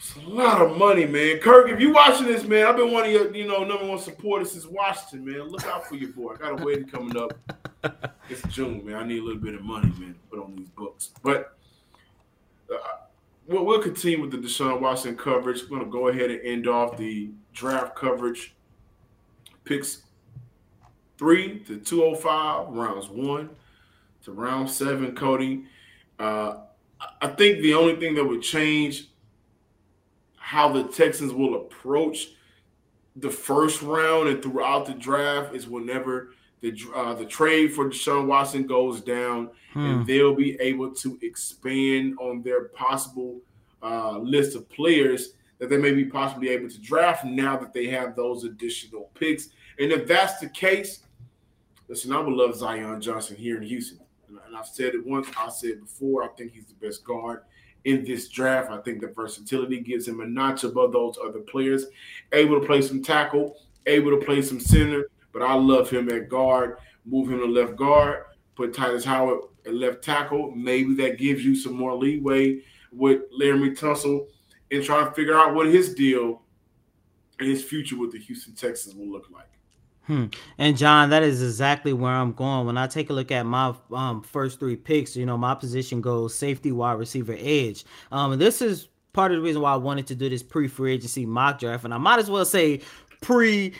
it's 0.00 0.16
a 0.16 0.20
lot 0.20 0.62
of 0.62 0.78
money, 0.78 1.04
man. 1.04 1.40
Kirk, 1.40 1.68
if 1.68 1.78
you 1.78 1.92
watching 1.92 2.26
this, 2.26 2.44
man, 2.44 2.66
I've 2.66 2.76
been 2.76 2.90
one 2.90 3.04
of 3.04 3.10
your, 3.10 3.36
you 3.36 3.46
know, 3.46 3.64
number 3.64 3.86
one 3.86 3.98
supporters 3.98 4.52
since 4.52 4.64
Washington, 4.64 5.26
man. 5.26 5.42
Look 5.48 5.66
out 5.66 5.86
for 5.86 5.94
your 5.94 6.08
boy. 6.08 6.32
I 6.32 6.36
got 6.38 6.58
a 6.58 6.64
wedding 6.64 6.86
coming 6.86 7.18
up. 7.18 7.34
It's 8.30 8.40
June, 8.48 8.82
man. 8.86 8.96
I 8.96 9.04
need 9.04 9.18
a 9.18 9.22
little 9.22 9.42
bit 9.42 9.54
of 9.54 9.60
money, 9.60 9.92
man, 9.98 10.14
to 10.14 10.20
put 10.30 10.42
on 10.42 10.56
these 10.56 10.70
books. 10.70 11.10
But 11.22 11.54
uh, 12.72 12.78
we'll, 13.46 13.82
continue 13.82 14.22
with 14.22 14.30
the 14.30 14.38
Deshaun 14.38 14.80
Watson 14.80 15.18
coverage. 15.18 15.64
We're 15.68 15.80
gonna 15.80 15.90
go 15.90 16.08
ahead 16.08 16.30
and 16.30 16.40
end 16.46 16.66
off 16.66 16.96
the 16.96 17.28
draft 17.52 17.94
coverage. 17.94 18.54
Picks 19.64 20.04
three 21.18 21.58
to 21.66 21.76
two 21.76 22.02
hundred 22.02 22.20
five, 22.20 22.68
rounds 22.68 23.10
one 23.10 23.50
to 24.24 24.32
round 24.32 24.70
seven. 24.70 25.14
Coty, 25.14 25.66
uh, 26.18 26.54
I 27.20 27.28
think 27.28 27.60
the 27.60 27.74
only 27.74 27.96
thing 27.96 28.14
that 28.14 28.24
would 28.24 28.40
change 28.40 29.09
how 30.50 30.68
the 30.68 30.82
Texans 30.82 31.32
will 31.32 31.54
approach 31.54 32.32
the 33.14 33.30
first 33.30 33.82
round 33.82 34.28
and 34.28 34.42
throughout 34.42 34.84
the 34.84 34.94
draft 34.94 35.54
is 35.54 35.68
whenever 35.68 36.32
the 36.60 36.76
uh, 36.92 37.14
the 37.14 37.24
trade 37.24 37.72
for 37.72 37.88
Deshaun 37.88 38.26
Watson 38.26 38.66
goes 38.66 39.00
down, 39.00 39.50
hmm. 39.72 39.86
and 39.86 40.06
they'll 40.08 40.34
be 40.34 40.60
able 40.60 40.92
to 40.92 41.16
expand 41.22 42.18
on 42.18 42.42
their 42.42 42.64
possible 42.70 43.40
uh, 43.80 44.18
list 44.18 44.56
of 44.56 44.68
players 44.68 45.34
that 45.60 45.70
they 45.70 45.76
may 45.76 45.92
be 45.92 46.04
possibly 46.04 46.48
able 46.48 46.68
to 46.68 46.80
draft 46.80 47.24
now 47.24 47.56
that 47.56 47.72
they 47.72 47.86
have 47.86 48.16
those 48.16 48.42
additional 48.42 49.08
picks. 49.14 49.50
And 49.78 49.92
if 49.92 50.08
that's 50.08 50.40
the 50.40 50.48
case, 50.48 51.04
listen, 51.86 52.12
I 52.12 52.18
would 52.18 52.34
love 52.34 52.56
Zion 52.56 53.00
Johnson 53.00 53.36
here 53.36 53.56
in 53.56 53.62
Houston. 53.62 54.00
And 54.28 54.56
I've 54.56 54.66
said 54.66 54.94
it 54.94 55.06
once, 55.06 55.28
I 55.38 55.48
said 55.48 55.70
it 55.70 55.80
before. 55.80 56.24
I 56.24 56.28
think 56.36 56.52
he's 56.52 56.66
the 56.66 56.74
best 56.84 57.04
guard 57.04 57.42
in 57.84 58.04
this 58.04 58.28
draft. 58.28 58.70
I 58.70 58.78
think 58.78 59.00
the 59.00 59.08
versatility 59.08 59.80
gives 59.80 60.06
him 60.06 60.20
a 60.20 60.26
notch 60.26 60.64
above 60.64 60.92
those 60.92 61.18
other 61.22 61.40
players. 61.40 61.86
Able 62.32 62.60
to 62.60 62.66
play 62.66 62.82
some 62.82 63.02
tackle, 63.02 63.56
able 63.86 64.10
to 64.10 64.24
play 64.24 64.42
some 64.42 64.60
center, 64.60 65.08
but 65.32 65.42
I 65.42 65.54
love 65.54 65.90
him 65.90 66.08
at 66.10 66.28
guard. 66.28 66.78
Move 67.06 67.30
him 67.30 67.38
to 67.38 67.46
left 67.46 67.76
guard, 67.76 68.24
put 68.54 68.74
Tytus 68.74 69.04
Howard 69.04 69.40
at 69.66 69.74
left 69.74 70.02
tackle. 70.02 70.52
Maybe 70.54 70.94
that 70.96 71.18
gives 71.18 71.44
you 71.44 71.54
some 71.54 71.74
more 71.74 71.94
leeway 71.94 72.60
with 72.92 73.22
Laremy 73.32 73.76
Tunsil 73.76 74.26
and 74.70 74.84
trying 74.84 75.06
to 75.06 75.12
figure 75.12 75.36
out 75.36 75.54
what 75.54 75.66
his 75.66 75.94
deal 75.94 76.42
and 77.38 77.48
his 77.48 77.64
future 77.64 77.98
with 77.98 78.12
the 78.12 78.18
Houston 78.18 78.54
Texans 78.54 78.94
will 78.94 79.08
look 79.08 79.28
like. 79.30 79.48
Hmm. 80.10 80.24
And 80.58 80.76
John, 80.76 81.10
that 81.10 81.22
is 81.22 81.40
exactly 81.40 81.92
where 81.92 82.10
I'm 82.10 82.32
going. 82.32 82.66
When 82.66 82.76
I 82.76 82.88
take 82.88 83.10
a 83.10 83.12
look 83.12 83.30
at 83.30 83.46
my 83.46 83.72
um, 83.92 84.22
first 84.22 84.58
three 84.58 84.74
picks, 84.74 85.14
you 85.14 85.24
know, 85.24 85.38
my 85.38 85.54
position 85.54 86.00
goes 86.00 86.34
safety, 86.34 86.72
wide 86.72 86.98
receiver, 86.98 87.36
edge. 87.38 87.84
Um, 88.10 88.36
this 88.36 88.60
is 88.60 88.88
part 89.12 89.30
of 89.30 89.36
the 89.36 89.42
reason 89.42 89.62
why 89.62 89.72
I 89.72 89.76
wanted 89.76 90.08
to 90.08 90.16
do 90.16 90.28
this 90.28 90.42
pre-free 90.42 90.94
agency 90.94 91.26
mock 91.26 91.60
draft, 91.60 91.84
and 91.84 91.94
I 91.94 91.98
might 91.98 92.18
as 92.18 92.28
well 92.28 92.44
say 92.44 92.80
pre 93.20 93.72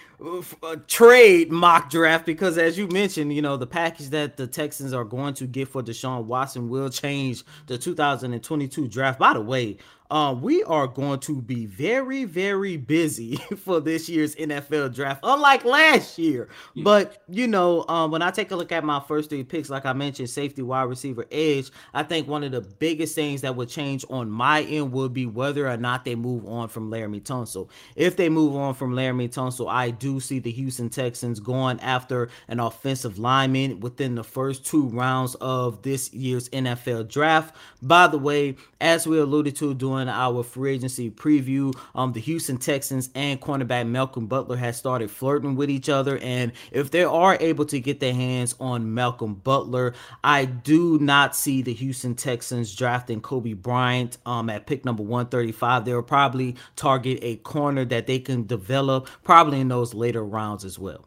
uh, 0.62 0.76
trade 0.86 1.50
mock 1.50 1.90
draft 1.90 2.26
because, 2.26 2.58
as 2.58 2.78
you 2.78 2.86
mentioned, 2.86 3.34
you 3.34 3.42
know 3.42 3.56
the 3.56 3.66
package 3.66 4.10
that 4.10 4.36
the 4.36 4.46
Texans 4.46 4.92
are 4.92 5.02
going 5.02 5.34
to 5.34 5.48
get 5.48 5.66
for 5.66 5.82
Deshaun 5.82 6.26
Watson 6.26 6.68
will 6.68 6.90
change 6.90 7.42
the 7.66 7.76
2022 7.76 8.86
draft. 8.86 9.18
By 9.18 9.32
the 9.32 9.40
way, 9.40 9.78
um, 10.10 10.42
we 10.42 10.62
are 10.64 10.86
going 10.86 11.20
to 11.20 11.40
be 11.40 11.66
very, 11.66 12.24
very 12.24 12.76
busy 12.76 13.36
for 13.56 13.80
this 13.80 14.08
year's 14.08 14.34
NFL 14.34 14.94
draft, 14.94 15.20
unlike 15.22 15.64
last 15.64 16.18
year. 16.18 16.48
Hmm. 16.74 16.82
But 16.82 17.22
you 17.28 17.46
know, 17.46 17.84
um, 17.88 18.10
when 18.10 18.22
I 18.22 18.30
take 18.30 18.50
a 18.50 18.56
look 18.56 18.72
at 18.72 18.84
my 18.84 19.00
first 19.00 19.30
three 19.30 19.44
picks, 19.44 19.70
like 19.70 19.86
I 19.86 19.92
mentioned, 19.92 20.30
safety, 20.30 20.62
wide 20.62 20.82
receiver, 20.82 21.26
edge, 21.30 21.70
I 21.94 22.02
think 22.02 22.26
one 22.26 22.42
of 22.42 22.52
the 22.52 22.60
biggest 22.60 23.14
things 23.14 23.42
that 23.42 23.54
would 23.54 23.68
change 23.68 24.04
on 24.10 24.30
my 24.30 24.62
end 24.62 24.92
would 24.92 25.12
be 25.12 25.26
whether 25.26 25.68
or 25.68 25.76
not 25.76 26.04
they 26.04 26.14
move 26.14 26.46
on 26.46 26.68
from 26.68 26.90
Laremy 26.90 27.22
Tunsil. 27.22 27.68
If 27.94 28.16
they 28.16 28.28
move 28.28 28.56
on 28.56 28.74
from 28.74 28.94
Laremy 28.94 29.30
Tunsil, 29.30 29.70
I 29.70 29.90
do 29.90 30.18
see 30.20 30.38
the 30.38 30.50
Houston 30.50 30.88
Texans 30.88 31.38
going 31.38 31.78
after 31.80 32.28
an 32.48 32.58
offensive 32.58 33.18
lineman 33.18 33.80
within 33.80 34.16
the 34.16 34.24
first 34.24 34.66
two 34.66 34.88
rounds 34.88 35.36
of 35.36 35.82
this 35.82 36.12
year's 36.12 36.48
NFL 36.48 37.08
draft. 37.08 37.54
By 37.82 38.08
the 38.08 38.18
way, 38.18 38.56
as 38.80 39.06
we 39.06 39.18
alluded 39.18 39.56
to 39.56 39.74
during 39.74 39.99
doing 40.00 40.14
our 40.14 40.42
free 40.42 40.74
agency 40.74 41.10
preview. 41.10 41.76
Um, 41.94 42.12
the 42.12 42.20
Houston 42.20 42.56
Texans 42.56 43.10
and 43.14 43.40
cornerback 43.40 43.86
Malcolm 43.88 44.26
Butler 44.26 44.56
has 44.56 44.76
started 44.76 45.10
flirting 45.10 45.56
with 45.56 45.70
each 45.70 45.88
other, 45.88 46.18
and 46.18 46.52
if 46.72 46.90
they 46.90 47.04
are 47.04 47.36
able 47.40 47.64
to 47.66 47.80
get 47.80 48.00
their 48.00 48.14
hands 48.14 48.54
on 48.60 48.94
Malcolm 48.94 49.34
Butler, 49.34 49.94
I 50.24 50.44
do 50.46 50.98
not 50.98 51.36
see 51.36 51.62
the 51.62 51.74
Houston 51.74 52.14
Texans 52.14 52.74
drafting 52.74 53.20
Coby 53.20 53.60
Bryant 53.60 54.18
um, 54.26 54.48
at 54.50 54.66
pick 54.66 54.84
number 54.84 55.02
135. 55.02 55.84
They'll 55.84 56.02
probably 56.02 56.56
target 56.76 57.18
a 57.22 57.36
corner 57.36 57.84
that 57.86 58.06
they 58.06 58.18
can 58.18 58.46
develop 58.46 59.08
probably 59.22 59.60
in 59.60 59.68
those 59.68 59.94
later 59.94 60.24
rounds 60.24 60.64
as 60.64 60.78
well. 60.78 61.06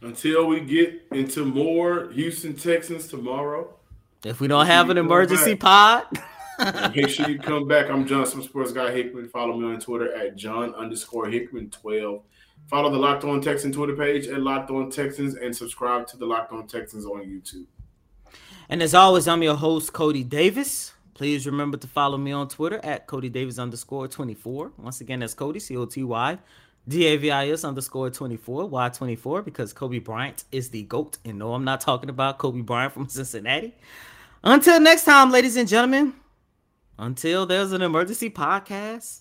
Until 0.00 0.46
we 0.46 0.60
get 0.60 1.06
into 1.10 1.44
more 1.44 2.08
Houston 2.10 2.54
Texans 2.54 3.08
tomorrow. 3.08 3.74
If 4.24 4.40
we 4.40 4.46
don't 4.46 4.66
have 4.66 4.90
an 4.90 4.98
emergency 4.98 5.56
pod. 5.56 6.06
Make 6.94 7.08
sure 7.08 7.28
you 7.28 7.38
come 7.38 7.68
back. 7.68 7.88
I'm 7.88 8.06
Johnson 8.06 8.42
Sports 8.42 8.72
Guy 8.72 8.90
Hickman. 8.90 9.28
Follow 9.28 9.56
me 9.56 9.66
on 9.66 9.80
Twitter 9.80 10.12
at 10.14 10.36
John 10.36 10.74
underscore 10.74 11.26
Hickman 11.26 11.70
12. 11.70 12.22
Follow 12.66 12.90
the 12.90 12.98
Locked 12.98 13.24
On 13.24 13.40
Texans 13.40 13.76
Twitter 13.76 13.94
page 13.94 14.26
at 14.26 14.40
Locked 14.40 14.70
On 14.70 14.90
Texans 14.90 15.36
and 15.36 15.54
subscribe 15.54 16.06
to 16.08 16.16
the 16.16 16.26
Locked 16.26 16.52
On 16.52 16.66
Texans 16.66 17.06
on 17.06 17.22
YouTube. 17.22 17.66
And 18.68 18.82
as 18.82 18.94
always, 18.94 19.28
I'm 19.28 19.42
your 19.42 19.54
host, 19.54 19.92
Coty 19.92 20.28
Davis. 20.28 20.92
Please 21.14 21.46
remember 21.46 21.76
to 21.78 21.86
follow 21.86 22.18
me 22.18 22.32
on 22.32 22.48
Twitter 22.48 22.80
at 22.84 23.06
Coty 23.06 23.30
Davis 23.30 23.58
underscore 23.58 24.06
24. 24.08 24.72
Once 24.78 25.00
again, 25.00 25.20
that's 25.20 25.34
Coty, 25.34 25.60
C 25.60 25.76
O 25.76 25.86
T 25.86 26.02
Y 26.02 26.38
D 26.88 27.06
A 27.06 27.16
V 27.16 27.30
I 27.30 27.50
S 27.50 27.64
underscore 27.64 28.10
24, 28.10 28.66
Y 28.66 28.88
24, 28.88 29.42
because 29.42 29.72
Kobe 29.72 29.98
Bryant 29.98 30.44
is 30.50 30.70
the 30.70 30.82
GOAT. 30.84 31.18
And 31.24 31.38
no, 31.38 31.54
I'm 31.54 31.64
not 31.64 31.80
talking 31.80 32.08
about 32.08 32.38
Coby 32.38 32.64
Bryant 32.64 32.94
from 32.94 33.08
Cincinnati. 33.08 33.74
Until 34.42 34.80
next 34.80 35.04
time, 35.04 35.30
ladies 35.30 35.56
and 35.56 35.68
gentlemen, 35.68 36.14
until 36.98 37.46
there's 37.46 37.72
an 37.72 37.82
emergency 37.82 38.30
podcast, 38.30 39.20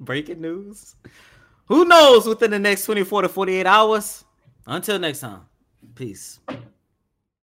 breaking 0.00 0.40
news. 0.40 0.96
Who 1.66 1.84
knows 1.84 2.26
within 2.26 2.50
the 2.50 2.58
next 2.58 2.84
24 2.84 3.22
to 3.22 3.28
48 3.28 3.66
hours? 3.66 4.24
Until 4.66 4.98
next 4.98 5.20
time, 5.20 5.42
peace. 5.94 6.40